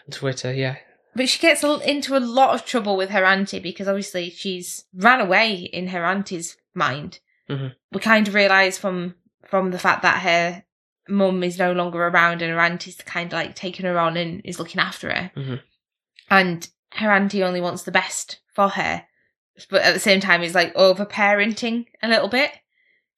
[0.07, 0.51] on Twitter.
[0.53, 0.77] Yeah,
[1.15, 5.19] But she gets into a lot of trouble with her auntie because obviously she's ran
[5.21, 7.19] away in her auntie's mind.
[7.49, 7.73] Mhm.
[7.91, 9.15] We kind of realise from
[9.47, 10.63] from the fact that her
[11.09, 14.41] mum is no longer around and her auntie's kind of like taking her on and
[14.43, 15.31] is looking after her.
[15.35, 15.61] Mhm.
[16.29, 19.05] And her auntie only wants the best for her.
[19.69, 22.51] But at the same time, it's like over parenting a little bit.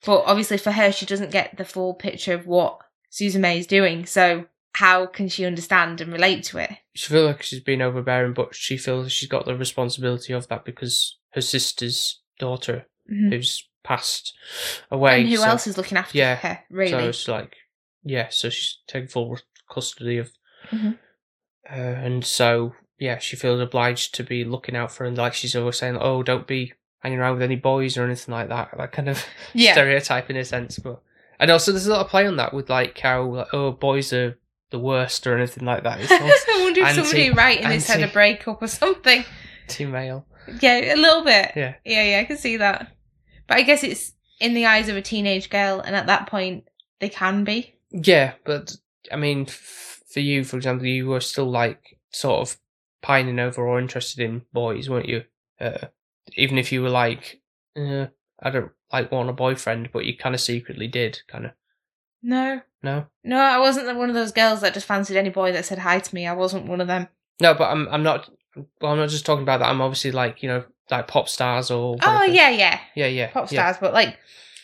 [0.05, 3.67] But obviously, for her, she doesn't get the full picture of what Susan May is
[3.67, 4.05] doing.
[4.05, 6.71] So, how can she understand and relate to it?
[6.93, 10.63] she feels like she's been overbearing, but she feels she's got the responsibility of that
[10.65, 13.31] because her sister's daughter, Mhm.
[13.33, 14.33] who's passed
[14.91, 16.91] away, and who so, else is looking after yeah, her, really?
[16.91, 17.55] So it's like,
[18.03, 19.37] yeah, so she's taking full
[19.69, 20.31] custody of,
[20.71, 20.97] Mhm.
[21.69, 25.55] uh, and so yeah, she feels obliged to be looking out for, and like she's
[25.55, 28.69] always saying, oh, don't be hanging around with any boys or anything like that.
[28.77, 29.71] That kind of Yeah.
[29.73, 31.01] stereotype in a sense, but
[31.39, 34.11] and also there's a lot of play on that with like how like, oh boys
[34.11, 34.37] are
[34.71, 35.99] the worst or anything like that.
[36.11, 39.23] I wonder if anti- somebody writing this had a anti- breakup or something.
[39.67, 40.25] Too male.
[40.61, 41.51] Yeah, a little bit.
[41.55, 41.75] Yeah.
[41.85, 42.91] Yeah, yeah, I can see that.
[43.47, 46.67] But I guess it's in the eyes of a teenage girl, and at that point,
[46.99, 47.75] they can be.
[47.91, 48.75] Yeah, but
[49.11, 52.57] I mean, f- for you, for example, you were still like sort of
[53.01, 55.23] pining over or interested in boys, weren't you?
[55.59, 55.87] Uh,
[56.35, 57.41] even if you were like,
[57.77, 58.07] uh,
[58.41, 61.51] I don't like want a boyfriend, but you kind of secretly did, kind of.
[62.21, 62.61] No.
[62.81, 65.79] No, No, I wasn't one of those girls that just fancied any boy that said
[65.79, 66.25] hi to me.
[66.25, 67.09] I wasn't one of them.
[67.41, 68.29] no, but I'm I'm not.
[68.79, 69.67] Well, I'm not just talking about that.
[69.69, 71.97] I'm obviously like you know like pop stars or.
[72.01, 72.79] Oh, yeah, yeah.
[72.95, 73.63] yeah, yeah, Pop yeah.
[73.69, 73.77] stars.
[73.81, 74.17] But like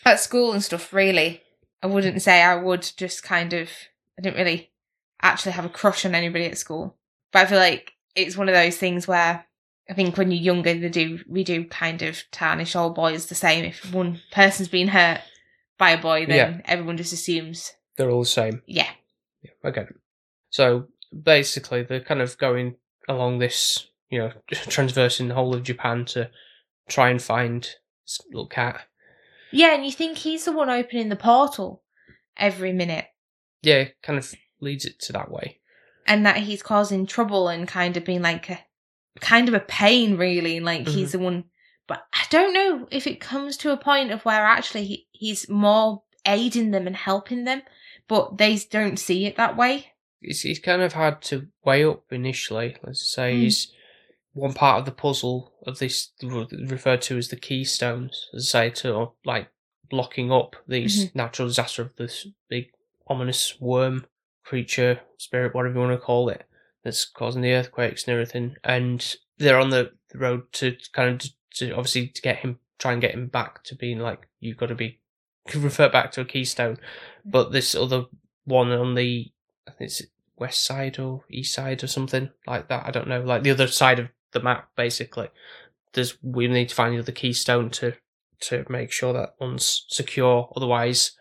[0.06, 1.42] at school and stuff, really,
[1.86, 3.70] I wouldn't say I would just kind of.
[4.18, 4.70] I didn't really
[5.22, 6.96] actually have a crush on anybody at school.
[7.32, 9.44] But I feel like it's one of those things where
[9.88, 13.34] I think when you're younger, they do we do kind of tarnish all boys the
[13.36, 13.64] same.
[13.64, 15.20] If one person's been hurt
[15.78, 18.62] by a boy, then everyone just assumes, They're all the same.
[18.66, 18.90] yeah,
[19.42, 19.94] Yeah, it.
[20.50, 20.88] So
[21.22, 22.76] basically, they're kind of going
[23.08, 26.30] along this, you know, transversing the whole of Japan to
[26.88, 27.62] try and find
[28.04, 28.82] this little cat.
[29.50, 29.74] Yeah.
[29.74, 31.82] And you think he's the one opening the portal
[32.36, 33.06] every minute,
[33.62, 35.60] Yeah, kind of leads it to that way.
[36.06, 38.60] and that he's causing trouble and kind of being like a
[39.20, 41.44] kind of a pain, really, and like he's the one.
[41.86, 45.48] But I don't know if it comes to a point of where actually he, he's
[45.48, 47.62] more aiding them and helping them,
[48.08, 49.92] but they don't see it that way.
[50.20, 52.76] He's, he's kind of had to weigh up initially.
[52.82, 53.40] Let's say Mm.
[53.42, 53.72] he's
[54.36, 58.70] one part of the puzzle of this referred to as the keystones, as I say,
[58.82, 59.48] to like
[59.88, 61.18] blocking up these mm-hmm.
[61.18, 62.66] natural disaster of this big
[63.06, 64.04] ominous worm
[64.44, 66.44] creature, spirit, whatever you want to call it,
[66.84, 68.56] that's causing the earthquakes and everything.
[68.62, 73.00] And they're on the road to kind of to obviously to get him, try and
[73.00, 75.00] get him back to being like you've got to be
[75.54, 76.74] revert back to a keystone.
[76.74, 77.30] Mm-hmm.
[77.30, 78.04] But this other
[78.44, 79.32] one on the
[79.66, 80.02] I think it's
[80.36, 82.84] west side or east side or something like that.
[82.86, 85.28] I don't know, like the other side of the map, basically.
[85.92, 87.94] There's we need to find the other keystone to
[88.40, 90.52] to make sure that one's secure.
[90.54, 91.12] Otherwise,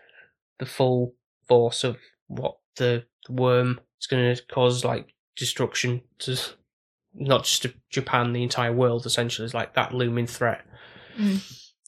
[0.60, 1.16] the full
[1.48, 1.98] force of
[2.28, 6.38] what the, the worm is going to cause, like destruction to
[7.14, 9.06] not just to Japan, the entire world.
[9.06, 10.66] Essentially, is like that looming threat.
[11.18, 11.42] Mm.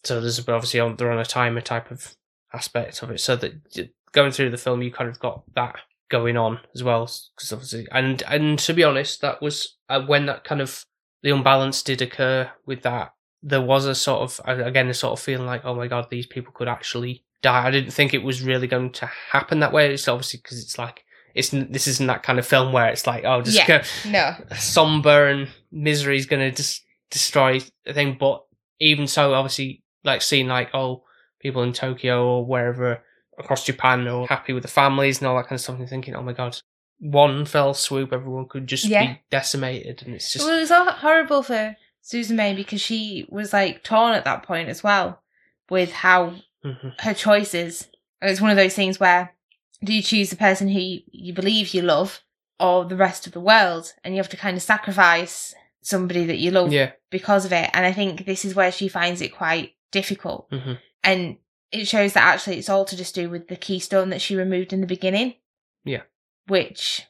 [0.03, 2.15] So there's obviously on they're on a timer type of
[2.53, 3.19] aspect of it.
[3.19, 5.75] So that going through the film, you kind of got that
[6.09, 10.25] going on as well because obviously and and to be honest that was uh, when
[10.25, 10.85] that kind of
[11.23, 15.23] the unbalance did occur with that there was a sort of again a sort of
[15.23, 18.41] feeling like oh my god these people could actually die i didn't think it was
[18.41, 21.03] really going to happen that way it's obviously because it's like
[21.36, 23.67] it's this isn't that kind of film where it's like oh just Yeah.
[23.67, 24.36] go No.
[24.58, 28.17] somber and misery is going to just destroy the thing.
[28.19, 28.43] But
[28.80, 31.03] even so, obviously, like seeing like oh
[31.39, 33.03] people in Tokyo or wherever
[33.38, 36.15] across Japan are happy with the families and all that kind of stuff, and thinking,
[36.15, 36.58] oh my god,
[36.99, 39.05] one fell swoop, everyone could just Yeah.
[39.13, 43.53] be decimated, and it's just Well, it was all horrible for Suzume because she was
[43.53, 45.21] like torn at that point as well
[45.69, 46.99] with how Mhm.
[47.01, 47.88] her choices.
[48.21, 49.36] And it's one of those things where
[49.83, 50.79] do you choose the person who
[51.12, 52.23] you, believe you love
[52.60, 53.93] or the rest of the world?
[54.03, 57.69] And you have to kind of sacrifice somebody that you love yeah, because of it.
[57.73, 60.47] And I think this is where she finds it quite difficult.
[60.49, 61.38] hmm And
[61.71, 64.73] it shows that actually it's all to just do with the keystone that she removed
[64.73, 65.36] in the beginning.
[65.83, 66.01] Yeah.
[66.47, 67.03] Which,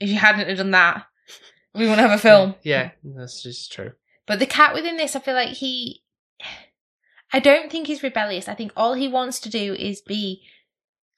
[0.00, 1.06] if you hadn't have done that,
[1.74, 2.54] we wouldn't have a film.
[2.62, 3.92] Yeah, that's just true.
[4.26, 6.02] But the cat within this, I feel like he.
[7.32, 8.48] I don't think he's rebellious.
[8.48, 10.42] I think all he wants to do is be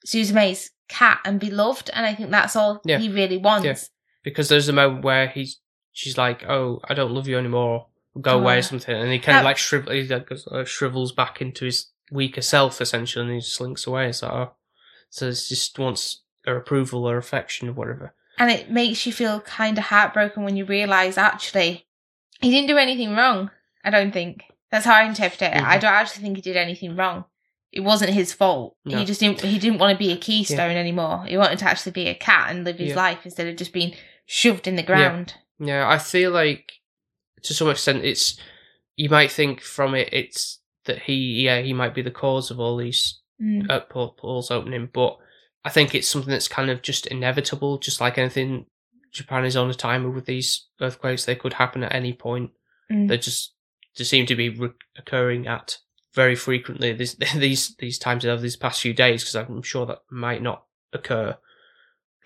[0.05, 2.97] Suzume's cat and be loved, and I think that's all Yeah.
[2.99, 3.65] he really wants.
[3.65, 3.77] Yeah.
[4.23, 5.59] Because there's a moment where he's
[5.91, 7.87] she's like, oh, I don't love you anymore,
[8.19, 8.59] go away Oh.
[8.59, 11.41] or something, and he kind of That- like shrivel, he like, goes, uh, shrivels back
[11.41, 14.11] into his weaker self essentially, and he slinks away.
[14.23, 14.53] Oh,
[15.09, 18.13] so it's just wants her approval or affection or whatever.
[18.39, 21.85] And it makes you feel kind of heartbroken when you realise actually
[22.39, 23.51] he didn't do anything wrong.
[23.83, 24.43] I don't think.
[24.71, 25.53] That's how I interpret it.
[25.55, 25.81] I Mhm.
[25.81, 27.25] don't actually think he did anything wrong.
[27.71, 28.77] It wasn't his fault.
[28.85, 28.97] No.
[28.97, 31.25] He just didn't he didn't want to be a keystone anymore.
[31.25, 32.95] He wanted to actually be a cat and live his Yeah.
[32.95, 33.93] life instead of just being
[34.25, 35.35] shoved in the ground.
[35.59, 36.73] Yeah, I feel like
[37.43, 38.39] to some extent it's
[38.95, 41.13] you might think from it it's that he
[41.45, 43.69] yeah he might be the cause of all these Mm.
[43.69, 43.81] uh,
[44.51, 45.17] opening, but
[45.67, 48.65] I think it's something that's kind of just inevitable, just like anything.
[49.11, 52.51] Japan is on a timer with these earthquakes; they could happen at any point.
[52.91, 53.07] Mm.
[53.09, 53.53] They just
[53.95, 55.77] just seem to be re- occurring at
[56.13, 56.93] very frequently.
[56.93, 60.63] This, these these times over these past few days, because I'm sure that might not
[60.93, 61.37] occur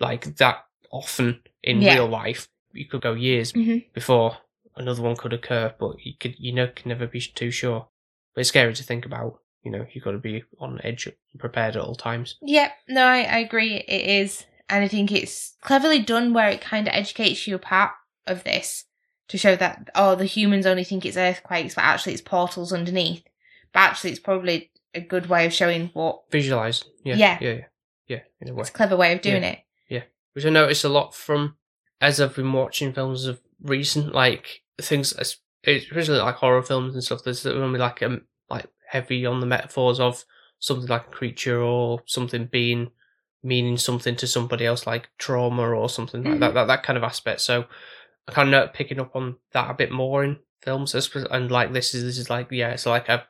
[0.00, 1.94] like that often in Yeah.
[1.94, 2.46] real life.
[2.72, 3.92] You could go years Mhm.
[3.92, 4.38] before
[4.76, 7.88] another one could occur, but you could you know can never be too sure.
[8.34, 9.40] but it's scary to think about.
[9.62, 11.08] You know, you've got to be on edge,
[11.38, 12.36] prepared at all times.
[12.42, 13.76] Yeah, no, I, I agree.
[13.76, 17.92] It is, and I think it's cleverly done where it kind of educates you apart
[18.26, 18.84] of this
[19.28, 23.22] to show that oh, the humans only think it's earthquakes, but actually it's portals underneath.
[23.72, 27.38] But actually, it's probably a good way of showing what Visualize, yeah, Yeah.
[27.40, 27.64] yeah, yeah,
[28.08, 28.60] yeah, in a way.
[28.62, 29.60] it's a clever way of doing it.
[29.88, 30.02] Yeah,
[30.34, 31.56] which I noticed a lot from
[32.00, 37.22] as I've been watching films of recent, like things, especially like horror films and stuff.
[37.24, 40.24] There's normally like um like heavy on the metaphors of
[40.58, 42.90] something like a creature or something being
[43.42, 47.02] meaning something to somebody else, like trauma or something like that, that that kind of
[47.02, 47.40] aspect.
[47.40, 47.64] So
[48.28, 50.94] I kind of picking up on that a bit more in films,
[51.30, 53.26] and like this is this is like yeah, it's like a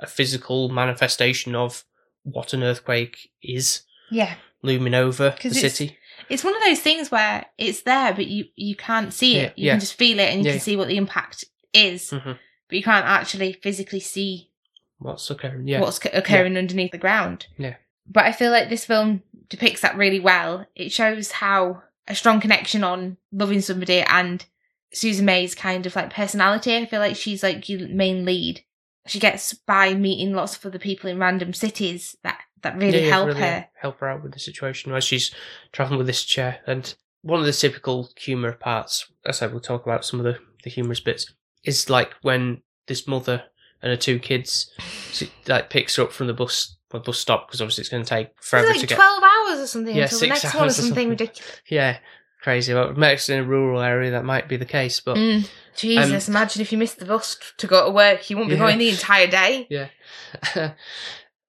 [0.00, 1.84] a physical manifestation of
[2.24, 5.96] what an earthquake is Yeah, looming over the it's- city.
[6.28, 9.42] it's one of those things where it's there, but you you can't see it.
[9.42, 9.72] Yeah, You yeah.
[9.74, 10.52] can just feel it, and you Yeah.
[10.56, 12.36] can see what the impact is, Mhm.
[12.68, 14.50] but you can't actually physically see
[14.98, 15.68] What's occurring?
[15.68, 15.80] Yeah.
[15.80, 17.46] what's occurring underneath the ground.
[17.58, 17.76] Yeah.
[18.08, 20.66] But I feel like this film depicts that really well.
[20.74, 24.44] It shows how a strong connection on loving somebody and
[24.92, 26.76] Suzume's kind of like personality.
[26.76, 28.62] I feel like she's like your main lead.
[29.06, 33.04] She gets by meeting lots of other people in random cities that that really Yeah,
[33.04, 33.68] yeah, help really her.
[33.80, 35.30] help her out with the situation as she's
[35.72, 36.60] traveling with this chair.
[36.66, 36.92] And
[37.22, 40.70] one of the typical humor parts, as I will talk about some of the, the
[40.70, 41.32] humorous bits,
[41.64, 43.44] is like when this mother
[43.86, 44.70] and her two kids
[45.12, 48.02] she, like picks her up from the bus well, bus stop because obviously it's going
[48.02, 48.94] to take forever It's to like get.
[48.96, 51.10] twelve hours or something Yeah, until the next one or something something.
[51.10, 51.60] ridiculous.
[51.68, 51.98] Yeah,
[52.42, 52.74] crazy.
[52.74, 56.62] Well, maybe in a rural area that might be the case, but Mm, Jesus, imagine
[56.62, 58.66] if you missed the bus to go to work, you won't be Um, Yeah.
[58.66, 59.66] going the entire day.
[59.70, 60.72] Yeah.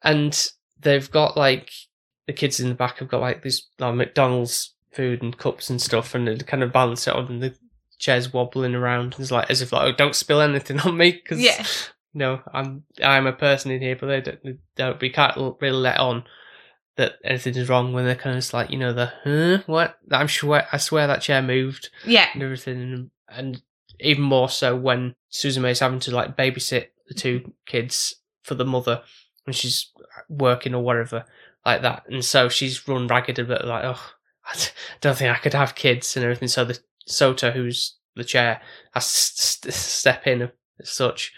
[0.04, 0.48] and
[0.80, 1.72] they've got like
[2.28, 5.82] the kids in the back have got like these like, McDonald's food and cups and
[5.82, 7.56] stuff, and they kind of balance it on, the
[8.00, 9.14] chair's wobbling around.
[9.14, 11.64] and It's like as if like, oh, don't spill anything on me, because Yeah.
[12.14, 15.78] No, I'm I'm a person in here, but they don't, they don't we can't really
[15.78, 16.24] let on
[16.96, 19.64] that anything is wrong when they're kind of just like you know the huh?
[19.68, 19.98] What?
[20.12, 23.62] I'm sure I swear that chair moved Yeah, and everything, and, and
[24.00, 29.02] even more so when Suzume's having to like babysit the two kids for the mother
[29.46, 29.92] when she's
[30.30, 31.26] working or whatever
[31.66, 34.02] like that, and so she's run ragged a bit like oh
[34.46, 34.56] I
[35.02, 36.48] don't think I could have kids and everything.
[36.48, 38.62] So the Sota, who's the chair,
[38.94, 40.50] has to st- step in
[40.80, 41.34] as such,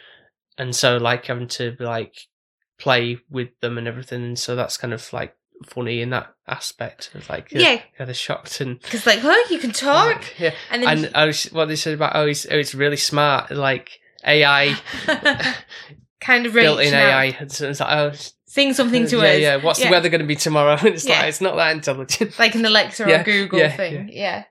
[0.59, 2.15] and so like having to like
[2.77, 5.35] play with them and everything, and so that's kind of like
[5.65, 7.09] funny in that aspect.
[7.15, 7.81] It's like Yeah.
[7.97, 10.53] kind of shocked and because like, look, you can talk, yeah.
[10.71, 13.51] and then And I was, what they said about oh, it's, oh, it's really smart,
[13.51, 14.75] like AI,
[16.21, 17.25] kind of built-in AI.
[17.39, 18.11] And so it's like, oh,
[18.45, 19.55] sing something to yeah, us, yeah.
[19.57, 19.87] What's Yeah.
[19.87, 20.75] the weather going to be tomorrow?
[20.79, 21.19] And it's Yeah.
[21.19, 22.37] like it's not that intelligent.
[22.39, 24.09] like an Alexa or Yeah, Google yeah, thing.
[24.13, 24.43] Yeah.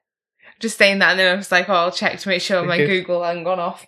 [0.60, 2.78] Just saying that, and then I was like, "Oh, I'll check to make sure my
[2.90, 3.86] Google hadn't gone off."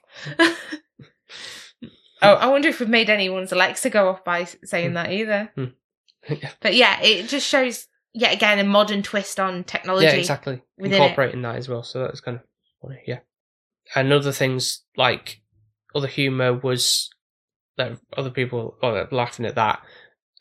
[2.22, 5.50] Oh, I wonder if we've made anyone's Alexa go off by saying that either.
[5.54, 5.64] Hmm.
[6.60, 10.06] But yeah, it just shows yet again a modern twist on technology.
[10.06, 10.60] yeah, exactly.
[10.78, 11.04] within it.
[11.04, 12.42] Incorporating that as well, so that's kind of
[12.82, 13.00] funny.
[13.06, 13.20] Yeah.
[13.94, 15.40] And other things like
[15.94, 17.08] other humor was
[17.78, 19.80] that other people well, laughing at that.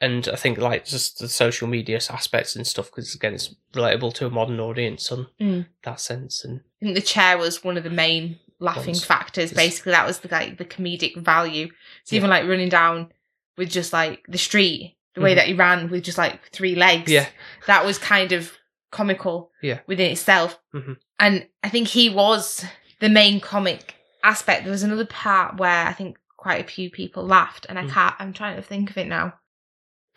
[0.01, 4.13] And I think like just the social media aspects and stuff because again it's relatable
[4.15, 5.65] to a modern audience on Mm.
[5.83, 9.51] that sense and I think the chair was one of the main laughing factors.
[9.51, 9.57] Yes.
[9.57, 11.67] Basically, that was the like the comedic value.
[12.03, 12.17] So Yeah.
[12.17, 13.11] even like running down
[13.57, 15.35] with just like the street, the way Mhm.
[15.35, 17.11] that he ran with just like three legs.
[17.11, 17.27] yeah
[17.67, 18.57] that was kind of
[18.91, 19.79] comical Yeah.
[19.87, 20.59] within itself.
[20.73, 20.97] Mhm.
[21.19, 22.65] And I think he was
[22.99, 24.63] the main comic aspect.
[24.63, 27.91] There was another part where I think quite a few people laughed, and I Mm.
[27.91, 28.15] can't.
[28.19, 29.33] I'm trying to think of it now.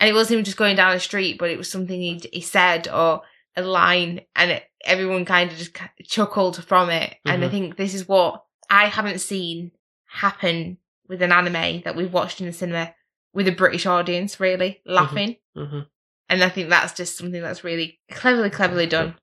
[0.01, 2.40] And it wasn't even just going down the street, but it was something he he
[2.40, 3.22] said or
[3.57, 7.16] a line, and it, everyone kind of just chuckled from it.
[7.24, 7.50] And I Mhm.
[7.50, 9.72] think this is what I haven't seen
[10.07, 10.78] happen
[11.09, 12.94] with an anime that we've watched in the cinema
[13.32, 15.36] with a British audience, really laughing.
[15.55, 15.80] hmm
[16.28, 19.16] And I think that's just something that's really cleverly, cleverly done.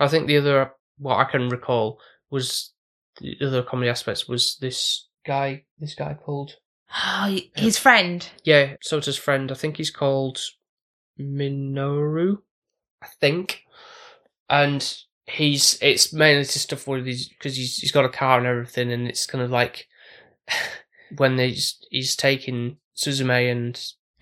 [0.00, 2.72] I think the other what I can recall was
[3.20, 6.56] the other comedy aspects was this guy this guy called
[6.94, 8.26] Oh, his friend.
[8.44, 10.40] yeah Sota's friend I think he's called
[11.20, 12.38] Minoru
[13.02, 13.62] I think
[14.50, 18.46] and he's it's mainly to stuff where he's because he's he's got a car and
[18.46, 19.86] everything and it's kind of like
[21.16, 23.80] when he's he's taking Suzume and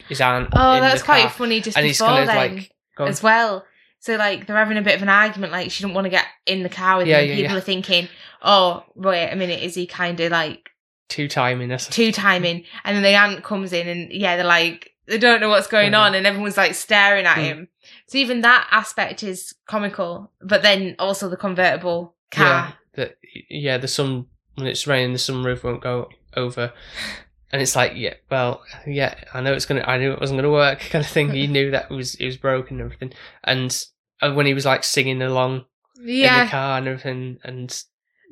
[0.09, 3.09] his aunt Oh, that's quite car, funny just and he's before kind of then like
[3.09, 3.64] as well.
[4.01, 6.27] So like they're having a bit of an argument, like she didn't want to get
[6.47, 7.29] in the car with Yeah, him.
[7.31, 7.59] yeah, People yeah.
[7.59, 8.09] are thinking,
[8.43, 10.68] Oh, wait a minute, is he kinda like
[11.09, 11.93] two timing something.
[11.93, 12.64] two timing?
[12.85, 15.95] And then the aunt comes in and yeah, they're like they don't know what's going
[15.95, 17.43] on and everyone's like staring at Mm.
[17.45, 17.68] him.
[18.15, 20.31] So even that aspect is comical.
[20.41, 22.45] But then also the convertible car.
[22.47, 23.17] Yeah, that
[23.51, 26.73] yeah, the sun when it's raining, the sunroof won't go over,
[27.53, 30.53] and it's like, yeah, well, yeah, I know it's gonna, I knew it wasn't gonna
[30.53, 31.33] work, kind of thing.
[31.33, 33.12] he knew that it was it was broken and everything,
[33.43, 33.85] and
[34.23, 35.65] uh, when he was like singing along
[35.99, 37.83] in the car and everything, and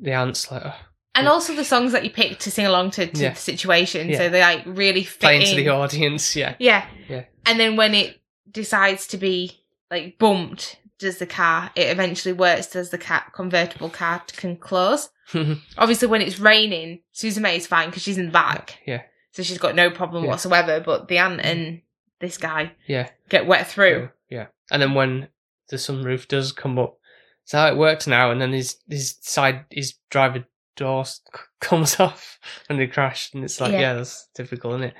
[0.01, 0.75] the aunt's like oh,
[1.13, 3.29] And also the songs that you picked to sing along to, to Yeah.
[3.31, 4.17] the situation, Yeah.
[4.17, 5.47] so they like really fit playing in.
[5.49, 6.85] to the audience, yeah, Yeah.
[7.09, 7.25] Yeah.
[7.45, 9.59] And then when it decides to be
[9.93, 15.09] like bumped, does the car, it eventually works, does the car, convertible car can close.
[15.77, 18.79] Obviously, when it's raining, Suzume is fine because she's in the back.
[18.85, 19.03] Yeah.
[19.31, 20.31] So she's got no problem Yeah.
[20.31, 21.81] whatsoever, but the aunt and
[22.19, 23.09] this guy yeah.
[23.29, 24.09] get wet through.
[24.29, 24.47] Yeah.
[24.71, 25.27] And then when
[25.69, 26.97] the sunroof does come up,
[27.43, 28.31] it's how it works now.
[28.31, 31.05] And then his his side his driver door
[31.61, 33.79] comes off when they crash, and it's like, Yeah.
[33.79, 34.93] yeah, that's typical, isn't it?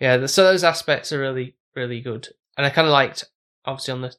[0.00, 0.26] Yeah.
[0.26, 3.24] So those aspects are really really good, and I kind of liked
[3.70, 4.14] obviously on the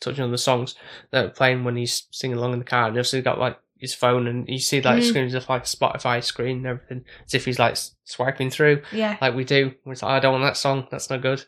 [0.00, 0.74] touching on the songs
[1.10, 3.94] that were playing when he's singing along in the car, and also got like his
[3.94, 5.08] phone, and you see like Mm.
[5.08, 9.16] screens of like a Spotify screen and everything, as if he's like swiping through Yeah.
[9.20, 9.74] like we do.
[9.84, 10.86] Where It's like, I don't want that song.
[10.90, 11.40] That's not good.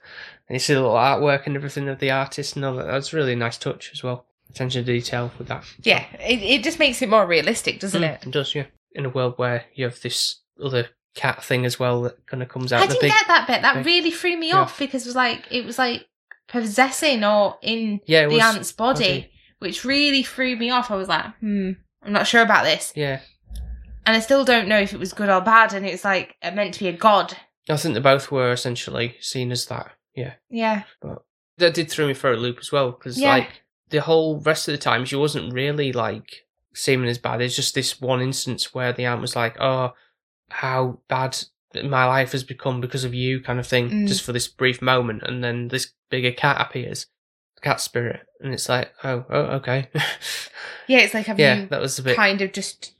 [0.48, 2.86] And you see the little artwork and everything of the artist and all that.
[2.86, 4.26] That's really a nice touch as well.
[4.50, 5.64] Attention to detail with that.
[5.82, 6.04] Yeah.
[6.20, 8.26] It, it just makes it more realistic, doesn't Mm, it?
[8.26, 8.66] It does, yeah.
[8.92, 12.48] In a world where you have this other cat thing as well that kind of
[12.48, 12.82] comes out.
[12.82, 13.62] I didn't big, get that bit.
[13.62, 14.60] That big- really threw me Yeah.
[14.62, 16.06] off because it was like it was like
[16.48, 19.30] possessing or in yeah, the was, aunt's body, body.
[19.58, 20.90] which really threw me off.
[20.90, 21.72] I was like, hmm,
[22.02, 23.20] I'm not sure about this, Yeah.
[24.06, 25.72] and I still don't know if it was good or bad.
[25.72, 27.36] And it's like it meant to be a god.
[27.68, 29.92] I think they both were essentially seen as that.
[30.14, 30.34] Yeah.
[30.50, 31.24] Yeah, But
[31.58, 33.30] That did throw me for a loop as well because Yeah.
[33.30, 37.40] like the whole rest of the time she wasn't really like seeming as bad.
[37.40, 39.94] It's just this one instance where the aunt was like, "Oh,
[40.50, 41.38] how bad
[41.82, 44.08] my life has become because of you," kind of thing, Mm.
[44.08, 47.06] just for this brief moment, and then this bigger cat appears,
[47.62, 49.88] cat spirit, and it's like, "Oh, oh, okay."
[50.86, 50.98] yeah.
[50.98, 52.16] It's like have yeah, you that was a bit.
[52.16, 52.92] kind of just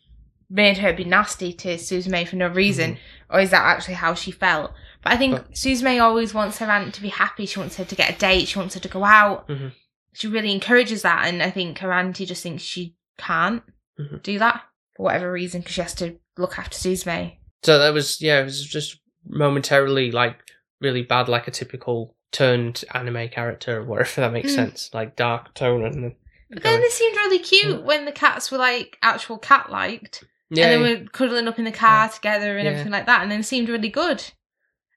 [0.51, 2.99] made her be nasty to May for no reason, Mhm.
[3.31, 4.73] or is that actually how she felt?
[5.03, 7.47] But I think But- May always wants her aunt to be happy.
[7.47, 8.49] She wants her to get a date.
[8.49, 9.49] She wants her to go out.
[9.49, 9.73] Mhm.
[10.13, 13.63] She really encourages that, and I think her auntie just thinks she can't
[13.99, 14.23] Mhm.
[14.23, 14.63] do that
[14.97, 17.39] for whatever reason because she has to look after May.
[17.65, 20.37] So that was yeah, it was just momentarily like
[20.81, 24.57] really bad, like a typical turned anime character, or whatever that makes Mm.
[24.57, 25.95] sense, like dark tone and.
[26.05, 26.17] then
[26.51, 27.85] But then they seemed really cute Mm.
[27.85, 30.25] when the cats were like actual cat liked.
[30.51, 32.73] Yeah, and they were cuddling up in the car together and Yeah.
[32.73, 34.23] everything like that, and then it seemed really good.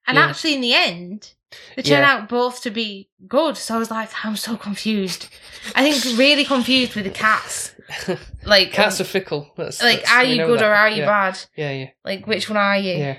[0.05, 0.25] And Yeah.
[0.27, 1.33] actually, in the end,
[1.75, 2.11] they turned Yeah.
[2.11, 3.55] out both to be good.
[3.57, 5.27] So I was like, I'm so confused.
[5.73, 7.73] I think really confused with the cats.
[8.45, 9.51] Like, Cats are fickle.
[9.57, 10.69] That's, like, that's- are you good that.
[10.69, 11.05] or are you yeah.
[11.05, 11.39] bad?
[11.55, 12.93] Yeah, yeah, Like, which one are you?
[12.97, 13.17] yeah.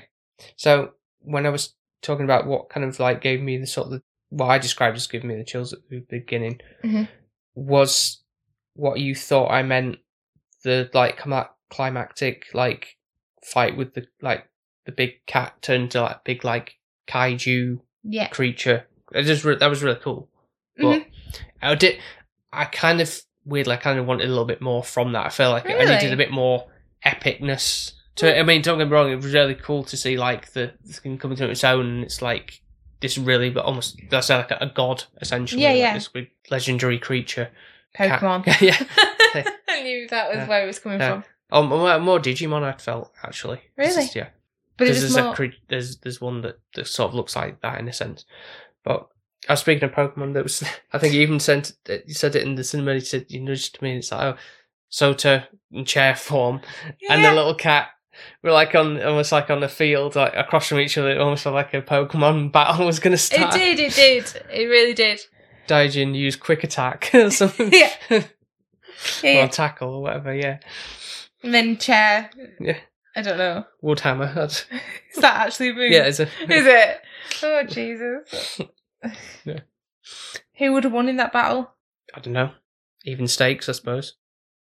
[0.57, 4.03] So when I was talking about what kind of like gave me the sort of
[4.31, 7.09] what I described as giving me the chills at the beginning Mhm.
[7.55, 8.23] was
[8.75, 9.97] what you thought I meant
[10.64, 12.97] the like clima- climactic like
[13.45, 14.49] fight with the like
[14.87, 16.77] the big cat turned to like big like
[17.09, 18.29] kaiju Yeah.
[18.29, 18.87] creature.
[19.12, 20.29] It just re- that was really cool.
[20.77, 21.07] But
[21.61, 21.99] I did.
[22.53, 25.27] I kind of weirdly, I kind of wanted a little bit more from that.
[25.27, 26.67] I felt like I needed a bit more
[27.05, 28.37] epicness to it.
[28.39, 28.47] I hmm.
[28.47, 31.37] mean, don't get me wrong; it was really cool to see like the, thing coming
[31.39, 31.87] to its own.
[31.87, 32.61] And it's like
[33.01, 35.63] this really, but almost that's like a, a god essentially.
[35.63, 35.95] Yeah, like yeah.
[35.95, 37.51] This big legendary creature.
[37.95, 38.47] Cat- Pokemon.
[38.61, 39.45] yeah.
[39.69, 40.49] I knew that was Yeah.
[40.49, 41.23] where it was coming Yeah.
[41.23, 41.25] from.
[41.51, 42.63] Oh, more, more Digimon.
[42.63, 43.61] I felt actually.
[43.77, 43.95] Really?
[43.95, 44.29] just- yeah.
[44.77, 45.45] But Because there's more.
[45.45, 48.25] a there's there's one that, that sort of looks like that in a sense,
[48.85, 49.09] but
[49.49, 50.34] I was speaking of Pokemon.
[50.34, 50.62] That was
[50.93, 52.95] I think you even sent you said it in the cinema.
[52.95, 53.91] You said you nudged to me.
[53.91, 54.39] And it's like oh,
[54.91, 56.61] Sota in chair form
[57.09, 57.89] and the little cat.
[58.43, 61.18] We're like on almost like on the field, like across from each other.
[61.20, 63.55] Almost like a Pokemon battle was going to start.
[63.55, 64.43] It did, it did.
[64.53, 65.20] It really did.
[65.68, 67.70] Daijin used quick attack or something.
[67.72, 67.93] Yeah.
[68.11, 68.24] or
[69.22, 69.47] Yeah.
[69.47, 70.34] tackle or whatever.
[70.34, 70.59] Yeah,
[71.45, 72.30] And then chair.
[72.59, 72.78] Yeah.
[73.14, 73.64] I don't know.
[73.84, 74.34] Woodhammer.
[74.34, 74.64] That's,
[75.14, 75.93] Is that actually a move?
[75.93, 76.24] yeah, it's a.
[76.24, 77.01] Is it?
[77.43, 78.61] Oh Jesus.
[79.45, 79.61] Yeah.
[80.59, 81.71] Who would have won in that battle?
[82.15, 82.53] I don't know.
[83.05, 84.15] Even stakes, I suppose.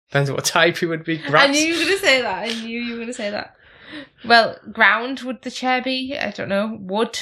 [0.09, 1.17] Depends on what type he would be.
[1.17, 1.49] Grass.
[1.49, 2.43] I knew you were gonna say that.
[2.49, 3.55] I knew you were gonna say that.
[4.25, 6.17] Well, ground would the chair be?
[6.19, 6.77] I don't know.
[6.79, 7.19] Wood.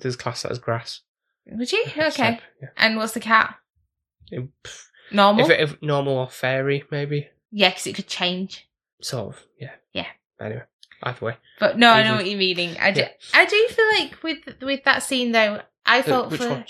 [0.00, 1.02] There's class that as grass.
[1.46, 1.84] Would you?
[1.96, 2.40] Okay.
[2.62, 2.68] Yeah.
[2.76, 3.54] And what's the cat?
[5.10, 5.44] Normal.
[5.44, 7.28] If, it, if normal or fairy, maybe.
[7.50, 8.68] yeah, because it could change.
[9.00, 9.42] Sort of.
[9.58, 9.72] Yeah.
[9.92, 10.06] Yeah.
[10.40, 10.62] Anyway,
[11.02, 11.36] either way.
[11.60, 12.76] But no, I know what you're meaning.
[12.78, 13.00] I do.
[13.00, 13.08] Yeah.
[13.34, 16.64] I do feel like with with that scene though, I Uh, felt which for one?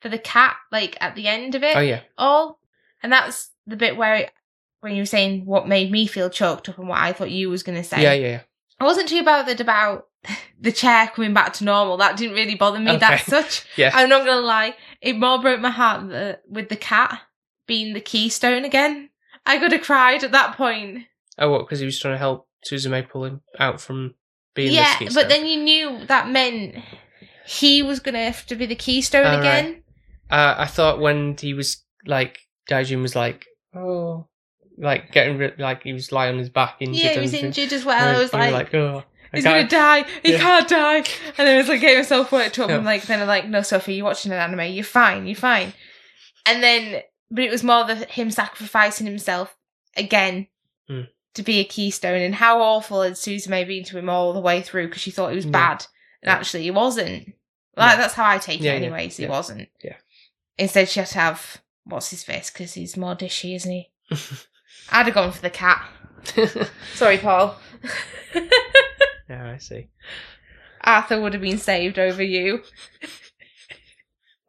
[0.00, 2.00] For the cat like at the end of it Oh yeah.
[2.18, 2.58] all,
[3.02, 4.32] and that's the bit where it,
[4.80, 7.48] when you were saying what made me feel choked up and what I thought you
[7.50, 8.02] was gonna say.
[8.02, 8.40] Yeah, yeah, yeah.
[8.80, 10.08] I wasn't too bothered about
[10.60, 11.96] the chair coming back to normal.
[11.98, 13.64] That didn't really bother me that such.
[13.76, 13.90] Yeah.
[13.94, 14.74] I'm not gonna lie.
[15.00, 17.20] It more broke my heart the, with the cat
[17.66, 19.10] being the keystone again.
[19.46, 21.04] I could have cried at that point.
[21.38, 21.60] Oh, what?
[21.60, 24.14] Because he was trying to help Suzume pull him out from
[24.54, 26.76] being yeah, but then you knew that meant
[27.46, 29.38] he was gonna have to be the keystone right.
[29.38, 29.82] again.
[30.30, 32.38] uh, I thought when he was like
[32.70, 34.26] Daijin was like oh
[34.78, 37.02] like getting rid like he was lying on his back injured.
[37.04, 38.16] Yeah, he was injured as well.
[38.16, 40.04] I was were like, oh, I he's gonna die.
[40.22, 40.38] He Yeah.
[40.38, 40.96] can't die.
[40.96, 41.04] And
[41.36, 42.70] then it was like getting himself worked up.
[42.70, 42.76] Yeah.
[42.76, 44.72] And like then I'm like, no, Sophie, you're watching an anime.
[44.72, 45.26] You're fine.
[45.26, 45.72] You're fine.
[46.46, 49.54] And then, but it was more the him sacrificing himself
[49.96, 50.48] again
[50.88, 51.02] Hmm.
[51.34, 52.20] to be a keystone.
[52.20, 55.30] And how awful had Suzume been to him all the way through because she thought
[55.30, 55.50] he was Yeah.
[55.52, 55.86] bad,
[56.22, 57.34] and actually he wasn't.
[57.76, 57.96] Like Yeah.
[57.96, 59.16] that's how I take Yeah, it, yeah, anyways.
[59.16, 59.30] He yeah.
[59.30, 59.68] wasn't.
[59.82, 59.96] Yeah.
[60.58, 63.90] Instead, she had to have what's his face because he's more dishy, isn't he?
[64.90, 65.82] I'd have gone for the cat.
[66.94, 67.56] Sorry, Paul.
[69.28, 69.88] yeah, I see.
[70.82, 72.62] Arthur would have been saved over you.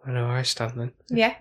[0.06, 0.92] I know where I stand then.
[1.10, 1.36] Yeah.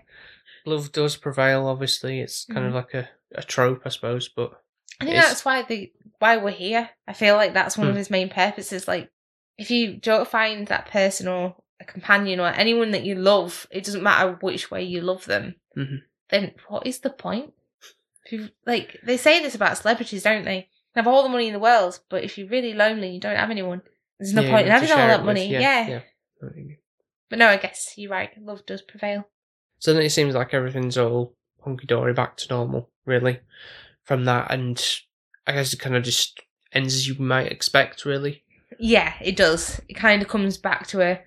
[0.65, 1.67] Love does prevail.
[1.67, 2.75] Obviously, it's kind of Mhm.
[2.75, 4.29] like a, a trope, I suppose.
[4.29, 4.53] But
[5.01, 6.89] I think that's why the why we're here.
[7.07, 7.97] I feel like that's one of Hmm.
[7.97, 8.87] his main purposes.
[8.87, 9.09] Like,
[9.57, 13.83] if you don't find that person or a companion or anyone that you love, it
[13.83, 15.55] doesn't matter which way you love them.
[15.77, 16.01] Mhm.
[16.29, 17.53] Then what is the point?
[18.31, 20.69] You like, they say this about celebrities, don't they?
[20.93, 23.35] They have all the money in the world, but if you're really lonely, you don't
[23.35, 23.81] have anyone.
[24.19, 25.47] There's no yeah, point in you have to having all that with- money.
[25.49, 25.87] Yeah, yeah.
[25.87, 25.95] yeah.
[25.97, 25.99] I
[26.45, 26.77] know what you mean.
[27.29, 28.29] But no, I guess you're right.
[28.41, 29.27] Love does prevail.
[29.79, 33.39] So then it seems like everything's all hunky dory, back to normal, really,
[34.03, 34.81] from that, and
[35.47, 36.39] I guess it kind of just
[36.71, 38.43] ends as you might expect, really.
[38.79, 39.81] Yeah, it does.
[39.87, 41.21] It kind of comes back to a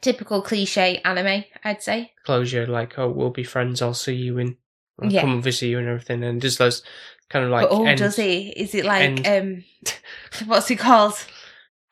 [0.00, 2.12] typical cliche anime, I'd say.
[2.24, 3.80] Closure, like, oh, we'll be friends.
[3.82, 4.56] I'll see you in,
[5.00, 5.20] I'll Yeah.
[5.22, 6.82] come visit you and everything, and just those
[7.28, 7.68] kind of like.
[7.68, 8.48] but oh, end- does he?
[8.50, 9.64] Is it like end- um,
[10.46, 11.14] what's it called?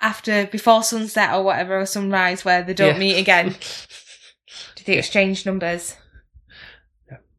[0.03, 2.99] After before sunset or whatever, or sunrise, where they don't Yeah.
[2.99, 3.51] meet again.
[4.77, 5.97] Do they exchange numbers?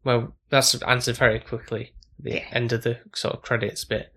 [0.03, 1.93] Well, that's answered very quickly.
[2.19, 4.13] The end of the sort of credits bit.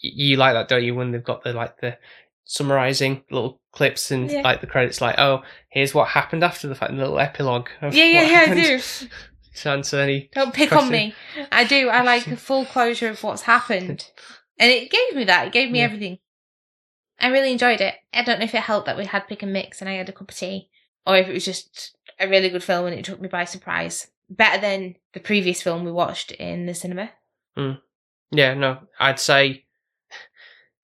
[0.00, 0.94] You like that, don't you?
[0.94, 1.98] When they've got the like the
[2.44, 4.42] summarizing little clips and Yeah.
[4.42, 7.68] like the credits, like, oh, here's what happened after the fact, and the little epilogue.
[7.80, 8.62] Of Yeah, yeah, yeah, I happened.
[8.62, 8.80] do.
[9.62, 10.30] To answer any.
[10.34, 11.14] Don't pick on me.
[11.52, 11.88] I do.
[11.88, 14.10] I like a full closure of what's happened,
[14.58, 15.46] and it gave me that.
[15.46, 15.84] It gave me Yeah.
[15.84, 16.18] everything.
[17.20, 17.94] I really enjoyed it.
[18.12, 20.08] I don't know if it helped that we had pick and mix and I had
[20.08, 20.70] a cup of tea,
[21.06, 24.08] or if it was just a really good film and it took me by surprise.
[24.28, 27.10] Better than the previous film we watched in the cinema.
[27.56, 27.74] Hmm.
[28.32, 29.66] Yeah, no, I'd say,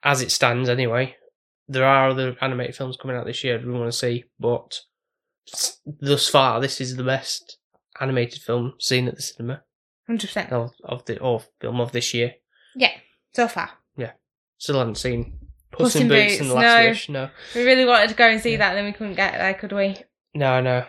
[0.04, 1.16] as it stands anyway,
[1.70, 4.80] there are other animated films coming out this year we want to see, but
[6.00, 7.58] thus far, this is the best
[8.00, 9.62] animated film seen at the cinema
[10.06, 10.52] Hundred percent.
[10.52, 12.34] of, of the or film of this year.
[12.74, 12.92] Yeah,
[13.32, 13.70] so far.
[13.96, 14.12] Yeah,
[14.58, 15.38] still haven't seen
[15.70, 16.88] Puss Puss in in Boots, Boots, and the Last no.
[16.88, 17.08] Wish.
[17.08, 18.58] No, We really wanted to go and see Yeah.
[18.58, 19.96] that, and then we couldn't get there, could we?
[20.34, 20.86] no, no.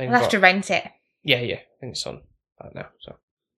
[0.00, 0.82] We'll have to rent it.
[1.22, 1.54] Yeah, yeah.
[1.56, 2.22] I think it's on
[2.60, 2.88] that now.
[3.00, 3.14] So,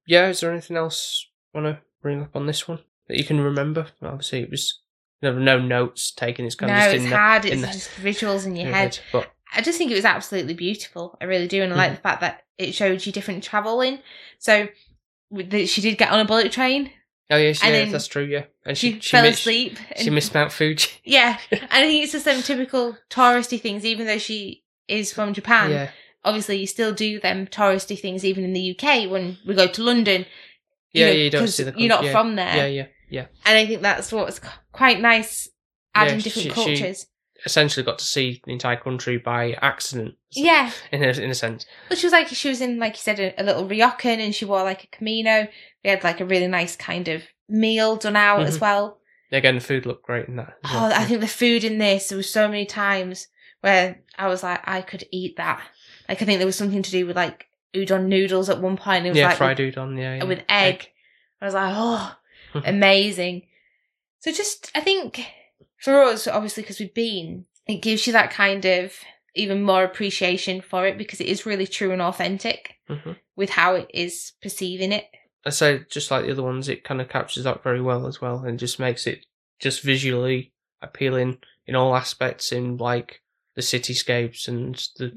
[0.06, 0.28] yeah.
[0.28, 3.86] Is there anything else want to bring up on this one that you can remember?
[4.02, 4.82] Obviously, it was
[5.22, 6.44] no, no notes taken.
[6.44, 7.44] It's kind No, of just it's in the- hard.
[7.44, 7.90] in It's the- just
[8.20, 8.98] visuals in your in head.
[9.12, 11.16] But I just think it was absolutely beautiful.
[11.20, 11.96] I really do, and I like Mhm.
[11.96, 14.00] the fact that it showed you different traveling.
[14.38, 14.68] So
[15.30, 16.90] the, she did get on a bullet train.
[17.30, 18.22] oh yes, And yeah, that's true.
[18.24, 19.78] Yeah, and She, she she fell missed, asleep.
[19.96, 20.90] She and- missed Mount Fuji.
[21.04, 23.84] Yeah, and I think it's just them typical touristy things.
[23.84, 25.90] Even though she is from Japan, yeah,
[26.24, 28.24] obviously you still do them touristy things.
[28.24, 30.24] Even in the UK, when we go to London,
[30.92, 31.18] yeah, know, yeah.
[31.24, 31.74] You don't see the.
[31.76, 33.26] You're not yeah, from there, Yeah, yeah, yeah.
[33.44, 34.40] and I think that's what's
[34.72, 35.48] quite nice.
[35.94, 37.06] Adding Yeah, different she- she- cultures.
[37.44, 40.14] Essentially, got to see the entire country by accident.
[40.32, 41.66] yeah, in a, in a sense.
[41.88, 44.34] But she was like, she was in, like you said, a, a little ryokan and
[44.34, 45.46] she wore like a kimono.
[45.84, 48.62] We had like a really nice kind of meal done out as Mhm.
[48.62, 48.98] well.
[49.30, 50.54] Again, the food looked great in that.
[50.64, 50.92] Oh, well.
[50.94, 53.28] I think the food in this, there was so many times
[53.60, 55.62] where I was like, I could eat that.
[56.08, 59.04] Like, I think there was something to do with like udon noodles at one point.
[59.04, 59.98] It was yeah, like fried with, udon.
[59.98, 60.24] Yeah, yeah.
[60.24, 60.88] with egg.
[61.40, 62.16] I was like, oh.
[62.66, 63.42] amazing.
[64.20, 65.24] So just, I think
[65.82, 68.92] for us, obviously, because we've been, it gives you that kind of
[69.34, 73.16] even more appreciation for it because it is really true and authentic Mhm.
[73.36, 75.04] with how it is perceiving it.
[75.44, 78.20] I say just like the other ones, it kind of captures that very well as
[78.20, 79.26] well, and just makes it
[79.60, 83.20] just visually appealing in all aspects, in like
[83.54, 85.12] the cityscapes and the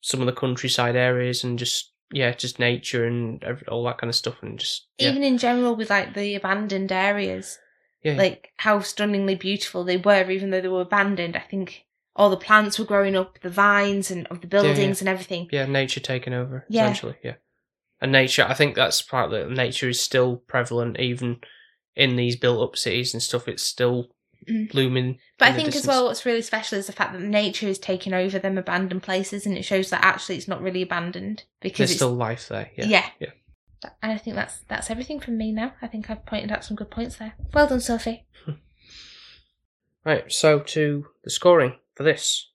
[0.00, 4.08] some of the countryside areas, and just yeah, just nature and every, all that kind
[4.08, 7.58] of stuff, and just yeah, Even in general, with like the abandoned areas,
[8.02, 11.36] yeah, like how stunningly beautiful they were, even though they were abandoned.
[11.36, 11.84] I think
[12.16, 15.48] all the plants were growing up, the vines and of the buildings and everything.
[15.50, 16.84] yeah, nature taking over Yeah.
[16.84, 17.34] essentially, yeah,
[18.00, 18.46] and nature.
[18.48, 21.40] I think that's part that nature is still prevalent even
[21.96, 23.48] in these built-up cities and stuff.
[23.48, 24.13] It's still
[24.48, 24.70] Mm.
[24.70, 25.18] blooming.
[25.38, 28.12] But I think as well, what's really special is the fact that nature is taking
[28.12, 31.96] over them abandoned places, and it shows that actually it's not really abandoned because there's
[31.96, 32.70] still life there.
[32.76, 33.08] Yeah, yeah.
[33.20, 33.30] yeah.
[34.02, 35.72] And I think that's that's everything from me now.
[35.82, 37.34] I think I've pointed out some good points there.
[37.52, 38.26] Well done, Sophie.
[40.04, 42.50] Right, so to the scoring for this.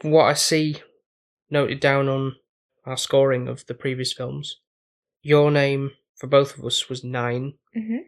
[0.00, 0.80] From what I see
[1.50, 2.36] noted down on
[2.84, 4.60] our scoring of the previous films,
[5.22, 7.98] your name for both of us was 9 Mhm.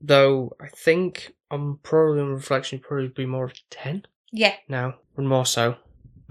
[0.00, 4.54] Though I think on probably on reflection probably be more of ten Yeah.
[4.68, 5.76] now, and more so.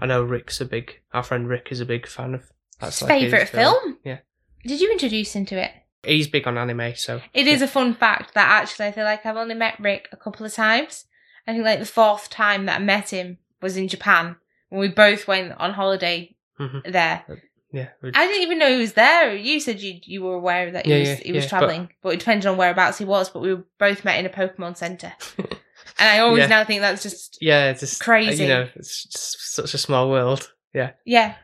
[0.00, 2.50] I know Rick's a big our friend Rick is a big fan of
[2.80, 3.98] that's His favourite film?
[4.04, 4.18] Yeah.
[4.66, 5.70] Did you introduce him to it?
[6.04, 9.24] He's big on anime, so It is a fun fact that actually I feel like
[9.24, 11.04] I've only met Rick a couple of times.
[11.46, 14.36] I think like the fourth time that I met him was in Japan
[14.68, 16.92] when we both went on holiday Mhm.
[16.92, 17.24] there.
[17.72, 17.88] Yeah.
[18.02, 19.34] I didn't even know he was there.
[19.34, 21.90] You said you you were aware that he Yeah, was yeah, he was yeah, traveling,
[22.02, 23.30] but, it depended on whereabouts he was.
[23.30, 25.50] But we were both met in a Pokemon Center, and
[25.98, 26.48] I always Yeah.
[26.48, 28.42] now think that's just yeah, it's just Crazy.
[28.44, 30.52] You know, it's just such a small world.
[30.74, 31.34] Yeah, yeah.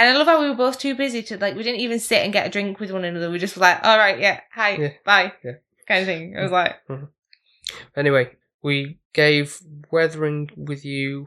[0.00, 2.22] And I love how we were both too busy to like we didn't even sit
[2.22, 3.30] and get a drink with one another.
[3.30, 5.54] We just were like, all right, yeah, hi, Yeah, bye, yeah.
[5.88, 6.36] kind of thing.
[6.38, 6.76] I was like,
[7.96, 8.30] Anyway,
[8.62, 9.58] we gave
[9.90, 11.26] Weathering with You.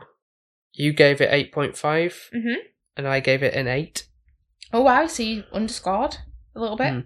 [0.73, 2.55] You gave it eight point five, Mhm.
[2.97, 4.07] And I gave it an eight.
[4.73, 6.17] oh wow, so you underscored
[6.55, 6.93] a little bit.
[6.93, 7.05] Mm.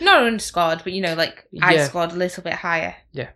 [0.00, 1.84] Not underscored, but you know, like I Yeah.
[1.86, 2.94] scored a little bit higher.
[3.12, 3.30] Yeah.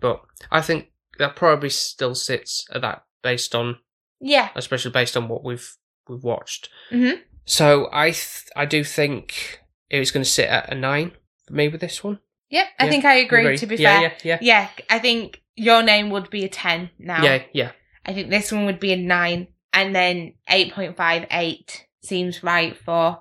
[0.00, 3.78] But I think that probably still sits at that based on,
[4.20, 4.48] Yeah.
[4.56, 5.76] especially based on what we've
[6.08, 6.68] we've watched.
[6.90, 7.20] Mhm.
[7.46, 9.60] So I th- I do think
[9.90, 11.12] it was going to sit at a nine
[11.46, 12.20] for me with this one.
[12.50, 12.66] Yep.
[12.78, 13.56] I Yeah, think I agree.
[13.56, 16.90] To be yeah, fair, yeah, yeah, yeah, I think your name would be a ten
[16.98, 17.22] now.
[17.22, 17.72] yeah, yeah.
[18.06, 22.42] I think this one would be a nine, and then eight point five eight seems
[22.42, 23.20] right for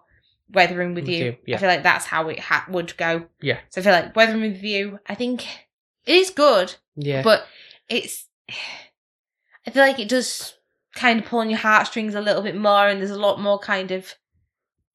[0.50, 1.26] Weathering with, With you.
[1.26, 1.56] You, yeah.
[1.56, 3.26] I feel like that's how it ha- would go.
[3.42, 3.60] Yeah.
[3.70, 5.00] So I feel like Weathering with you.
[5.08, 5.46] I think
[6.06, 7.46] it is good, Yeah, but
[7.90, 8.28] it's.
[9.66, 10.54] I feel like it does
[10.94, 13.58] kind of pull on your heartstrings a little bit more, and there's a lot more
[13.58, 14.14] kind of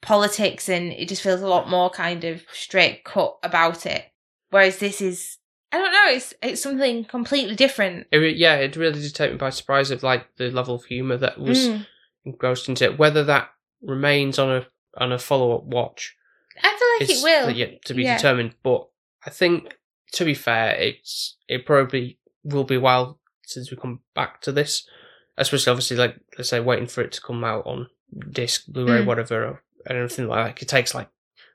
[0.00, 4.04] politics, and it just feels a lot more kind of straight cut about it.
[4.50, 5.37] Whereas this is,
[5.70, 8.06] I don't know, it's it's something completely different.
[8.10, 11.16] it, yeah, it really did take me by surprise of like the level of humor
[11.18, 11.86] that was Mm.
[12.24, 12.98] engrossed into it.
[12.98, 13.50] Whether that
[13.82, 14.66] remains on a
[14.96, 16.16] on a follow up watch
[16.62, 17.50] I feel like it will.
[17.56, 18.16] yet to be Yeah.
[18.16, 18.54] determined.
[18.62, 18.88] But
[19.24, 19.76] I think,
[20.14, 24.52] to be fair, it's it probably will be a while since we come back to
[24.52, 24.88] this,
[25.36, 27.88] especially obviously like let's say waiting for it to come out on
[28.30, 29.06] disc, Blu-ray, Mm.
[29.06, 30.62] whatever, or anything like that.
[30.62, 31.08] It takes like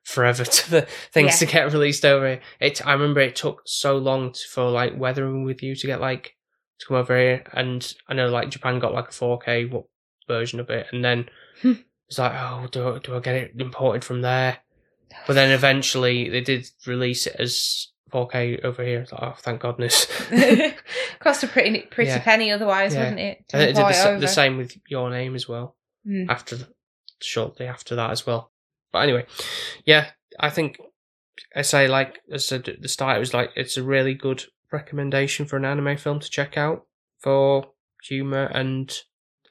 [0.03, 0.81] forever to the
[1.11, 2.41] things to get released over here.
[2.59, 6.01] It I remember it took so long to, for like weathering with you to get
[6.01, 6.35] like
[6.79, 9.85] to come over here, and I know like Japan got like a 4K what
[10.27, 11.29] version of it, and then
[11.61, 11.73] Hmm.
[12.07, 14.57] it's like oh do I, do I get it imported from there?
[15.27, 19.05] But then eventually they did release it as 4K over here.
[19.11, 20.07] Like, oh, thank goodness.
[21.19, 22.19] Cost a pretty pretty Yeah.
[22.19, 23.01] penny otherwise, Yeah.
[23.01, 23.45] wouldn't it?
[23.53, 25.75] and it did the, the same with your name as well.
[26.07, 26.29] Mm.
[26.29, 26.57] After
[27.21, 28.51] shortly after that as well.
[28.93, 29.25] But anyway,
[29.85, 30.79] yeah, I think
[31.55, 34.45] I say like I said at the start, it was like it's a really good
[34.71, 36.85] recommendation for an anime film to check out
[37.19, 37.71] for
[38.03, 38.97] humor and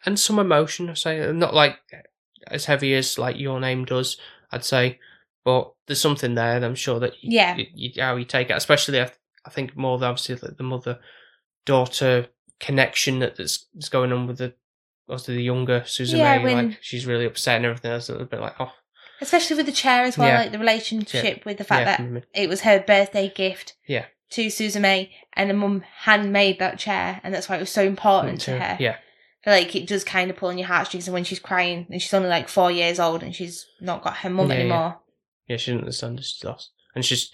[0.07, 0.88] and some emotion.
[0.88, 1.76] I say not like
[2.47, 4.16] as heavy as like your name does.
[4.53, 4.99] I'd say,
[5.45, 6.61] but there's something there.
[6.61, 7.57] that I'm sure that you, Yeah.
[7.57, 9.11] you, you, how you take it, especially I,
[9.47, 10.99] I think more than obviously like the mother
[11.64, 12.26] daughter
[12.61, 14.55] connection that that's, that's going on with the
[15.09, 17.93] obviously the younger Susan Yeah, when- Like she's really upset and everything.
[17.93, 18.72] It's a little bit like oh
[19.22, 20.38] Especially with the chair as well, Yeah.
[20.40, 24.06] like the relationship with the fact yeah, that mm, it was her birthday gift Yeah.
[24.30, 28.40] to Suzume and the mum handmade that chair and that's why it was so important
[28.42, 28.76] to her.
[28.80, 28.96] Yeah,
[29.46, 32.12] like it does kind of pull on your heartstrings and when she's crying and she's
[32.12, 34.60] only like four years old and she's not got her mum Yeah, yeah.
[34.60, 35.00] anymore.
[35.48, 35.56] yeah.
[35.56, 37.30] She didn't understand that she's lost, and she's.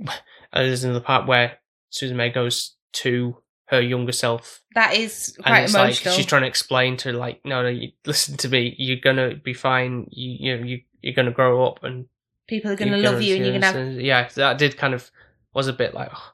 [0.00, 0.10] And
[0.52, 1.58] there's another part where
[1.92, 3.36] Suzume goes to
[3.70, 6.12] her younger self That is and quite it's emotional.
[6.12, 9.34] like she's trying to explain to like no no you, listen to me you're gonna
[9.34, 12.06] be fine you you know you you're gonna grow up and
[12.48, 15.10] People are gonna love you and you're gonna have yeah that did kind of
[15.54, 16.32] was a bit like oh,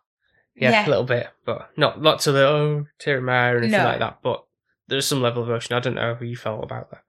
[0.55, 0.87] yeah, Yeah.
[0.87, 3.79] a little bit but not not to the oh tear in my eye or anything
[3.79, 3.85] No.
[3.85, 4.45] like that but
[4.87, 7.03] there's some level of emotion I don't know how you felt about that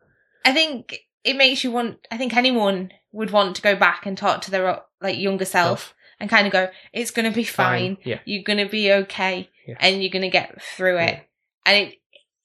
[0.43, 1.97] I think it makes you want.
[2.11, 5.94] I think anyone would want to go back and talk to their like younger self
[6.19, 7.97] and kind of go, "It's gonna be fine.
[8.03, 9.75] yeah You're gonna be okay, Yeah.
[9.79, 11.19] and you're gonna get through it." Yeah.
[11.65, 11.95] And it,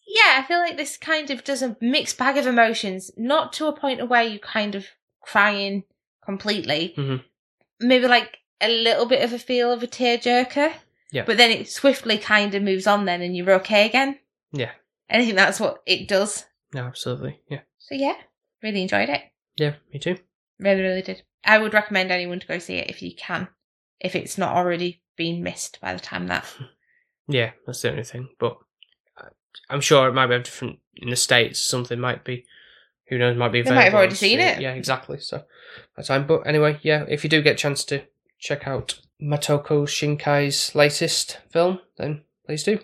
[0.06, 3.66] yeah, I feel like this kind of does a mixed bag of emotions, not to
[3.66, 4.86] a point of where you kind of
[5.22, 5.84] crying
[6.24, 7.24] completely, Mhm.
[7.80, 10.74] maybe like a little bit of a feel of a tearjerker.
[11.12, 11.24] Yeah.
[11.24, 14.18] But then it swiftly kind of moves on then and you're okay again.
[14.52, 14.72] Yeah.
[15.08, 16.46] And I think that's what it does.
[16.72, 18.14] no absolutely yeah So yeah,
[18.62, 19.22] really enjoyed it.
[19.56, 20.18] yeah me too
[20.60, 21.22] Really, really did.
[21.44, 23.48] I would recommend anyone to go see it if you can,
[24.00, 26.44] if it's not already been missed by the time that.
[27.28, 28.28] Yeah, that's the only thing.
[28.40, 28.56] But
[29.16, 29.28] I-
[29.68, 31.60] I'm sure it might be different in the states.
[31.60, 32.44] Something might be,
[33.06, 33.62] who knows, might be.
[33.62, 34.60] They might have already seen it.
[34.60, 35.20] Yeah, exactly.
[35.20, 35.44] So
[35.94, 36.26] that's time.
[36.26, 38.02] But anyway, yeah, if you do get a chance to
[38.40, 42.80] check out Makoto Shinkai's latest film, then please do.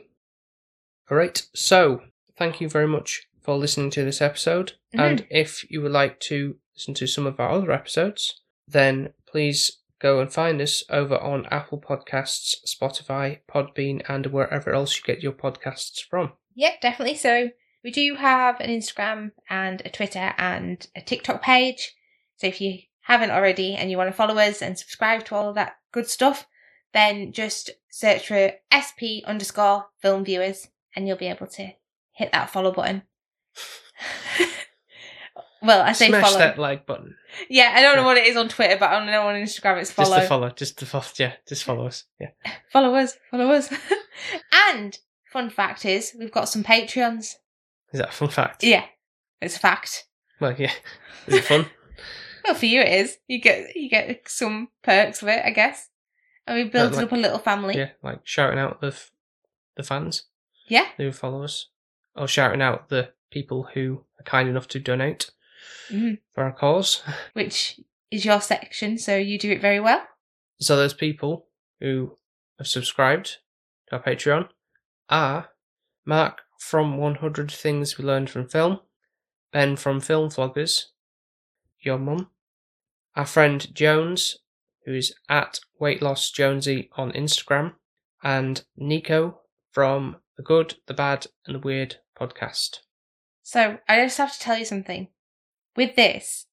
[1.10, 1.44] All right.
[1.54, 2.02] So,
[2.38, 4.74] thank you very much for listening to this episode.
[4.94, 5.00] Mhm.
[5.00, 9.78] And if you would like to listen to some of our other episodes, then please
[10.00, 15.22] go and find us over on Apple Podcasts, Spotify, Podbean, and wherever else you get
[15.22, 16.32] your podcasts from.
[16.54, 17.16] Yep, definitely.
[17.16, 17.50] So
[17.82, 21.94] we do have an Instagram and a Twitter and a TikTok page.
[22.36, 25.48] So if you haven't already and you want to follow us and subscribe to all
[25.48, 26.46] of that good stuff,
[26.92, 31.70] then just search for SP underscore film viewers and you'll be able to
[32.12, 33.02] hit that follow button.
[35.62, 36.38] well, I say Smash follow.
[36.38, 37.14] that like button.
[37.48, 39.80] Yeah, I don't know what it is on Twitter, but I don't know on Instagram
[39.80, 40.10] it's follow.
[40.16, 40.50] Just to follow.
[40.50, 41.04] Just to follow.
[41.18, 42.04] Yeah, just follow us.
[42.20, 42.30] Yeah.
[42.72, 43.72] follow us, follow us.
[44.70, 44.98] and
[45.32, 47.34] fun fact is, we've got some Patreons.
[47.92, 48.62] Is that a fun fact?
[48.64, 48.84] Yeah,
[49.40, 50.06] it's a fact.
[50.40, 50.72] Well, yeah.
[51.26, 51.66] Is it fun?
[52.44, 53.18] Well, for you it is.
[53.26, 55.88] You get you get some perks of it, I guess.
[56.46, 57.76] And we built like- up a little family.
[57.76, 59.10] yeah, like shouting out the f-
[59.76, 60.26] the fans
[60.68, 60.86] Yeah.
[60.96, 61.70] who follow us,
[62.14, 65.32] or shouting out the people who are kind enough to donate
[65.88, 66.20] Mhm.
[66.34, 67.02] for our cause.
[67.32, 70.06] Which is your section, so you do it very well.
[70.60, 71.48] So those people
[71.80, 72.18] who
[72.58, 73.38] have subscribed
[73.88, 74.48] to our Patreon
[75.08, 75.50] are
[76.04, 78.80] Mark from 100 Things We Learned from Film,
[79.52, 80.86] Ben from Film Vloggers,
[81.80, 82.30] your mum,
[83.14, 84.38] our friend Jones,
[84.84, 87.74] who is at Weight Loss Jonesy on Instagram,
[88.22, 92.80] and Nico from The Good, The Bad, and The Weird podcast.
[93.42, 95.08] So I just have to tell you something.
[95.76, 96.46] With this,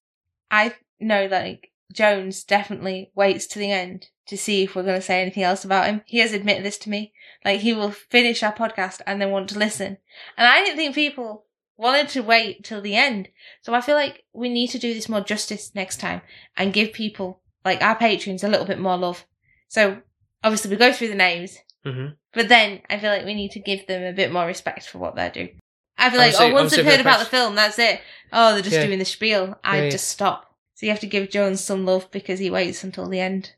[0.50, 5.02] I know like Jones definitely waits to the end to see if we're going to
[5.02, 6.02] say anything else about him.
[6.06, 7.12] He has admitted this to me.
[7.44, 9.98] Like he will finish our podcast and then want to listen.
[10.36, 11.44] And I didn't think people
[11.76, 13.28] wanted to wait till the end.
[13.62, 16.22] So I feel like we need to do this more justice next time
[16.56, 19.26] and give people like our patrons a little bit more love.
[19.68, 19.98] So
[20.42, 23.60] obviously we go through the names, hmm but then I feel like we need to
[23.60, 25.60] give them a bit more respect for what they're doing.
[25.96, 28.00] I feel like, oh, once they've heard about the film, that's it.
[28.32, 28.86] Oh, they're just Yeah.
[28.86, 29.58] doing the spiel.
[29.62, 29.90] I Yeah, yeah.
[29.90, 30.54] just stop.
[30.74, 33.52] So you have to give Jones some love because he waits until the end.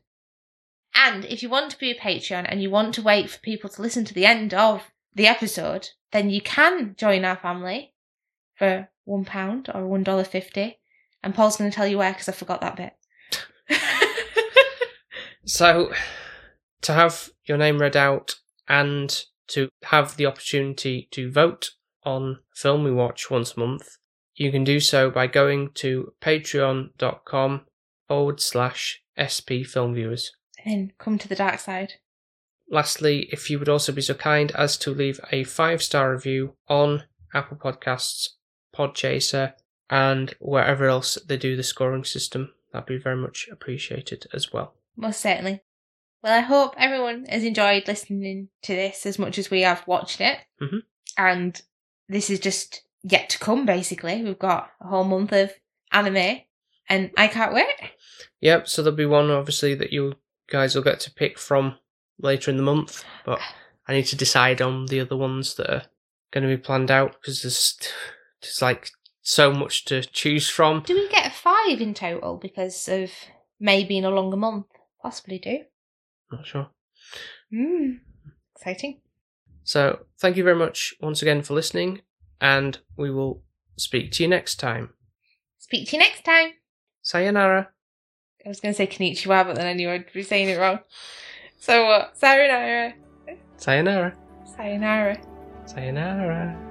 [0.93, 3.69] And if you want to be a Patreon and you want to wait for people
[3.71, 4.83] to listen to the end of
[5.15, 7.93] the episode, then you can join our family
[8.55, 10.79] for one pound or one dollar fifty.
[11.23, 12.93] And Paul's going to tell you where because I forgot that bit.
[15.45, 15.93] So,
[16.81, 18.35] to have your name read out
[18.67, 21.69] and to have the opportunity to vote
[22.07, 23.97] on film we watch once a month,
[24.35, 27.65] you can do so by going to patreon.com
[28.07, 30.31] forward slash SP film viewers.
[30.65, 31.93] and come to the dark side.
[32.69, 36.55] Lastly, if you would also be so kind as to leave a five star review
[36.67, 37.03] on
[37.33, 38.29] Apple Podcasts,
[38.75, 39.53] Podchaser,
[39.89, 44.75] and wherever else they do the scoring system, that'd be very much appreciated as well.
[44.95, 45.61] Most certainly.
[46.23, 50.19] Well, I hope everyone has enjoyed listening to this as much as we have watched
[50.19, 50.39] it.
[50.61, 50.81] Mhm.
[51.17, 51.61] And
[52.09, 54.23] this is just yet to come, basically.
[54.23, 55.51] We've got a whole month of
[55.91, 56.41] anime,
[56.89, 57.73] and I can't wait.
[58.41, 60.13] Yep, so there'll be one obviously that you
[60.49, 61.77] guys will get to pick from
[62.19, 63.39] later in the month, but
[63.87, 65.83] I need to decide on the other ones that are
[66.31, 67.77] going to be planned out because there's
[68.41, 68.91] there's like
[69.21, 70.83] so much to choose from.
[70.85, 73.11] Do we get five in total because of
[73.59, 74.67] May being a longer month?
[75.01, 75.59] Possibly do.
[76.31, 76.69] Not sure.
[77.53, 77.99] Mm.
[78.55, 79.01] Exciting.
[79.67, 81.99] So thank you very much once again for listening,
[82.39, 83.43] and we will
[83.75, 84.91] speak to you next time.
[85.59, 86.53] Speak to you next time.
[87.01, 87.67] Sayonara.
[88.45, 90.79] I was going to say konnichiwa, but then I knew I'd be saying it wrong.
[91.59, 92.17] So what?
[92.17, 92.93] Sayonara.
[93.57, 94.15] Sayonara.
[94.55, 95.17] Sayonara.
[95.65, 96.66] Sayonara.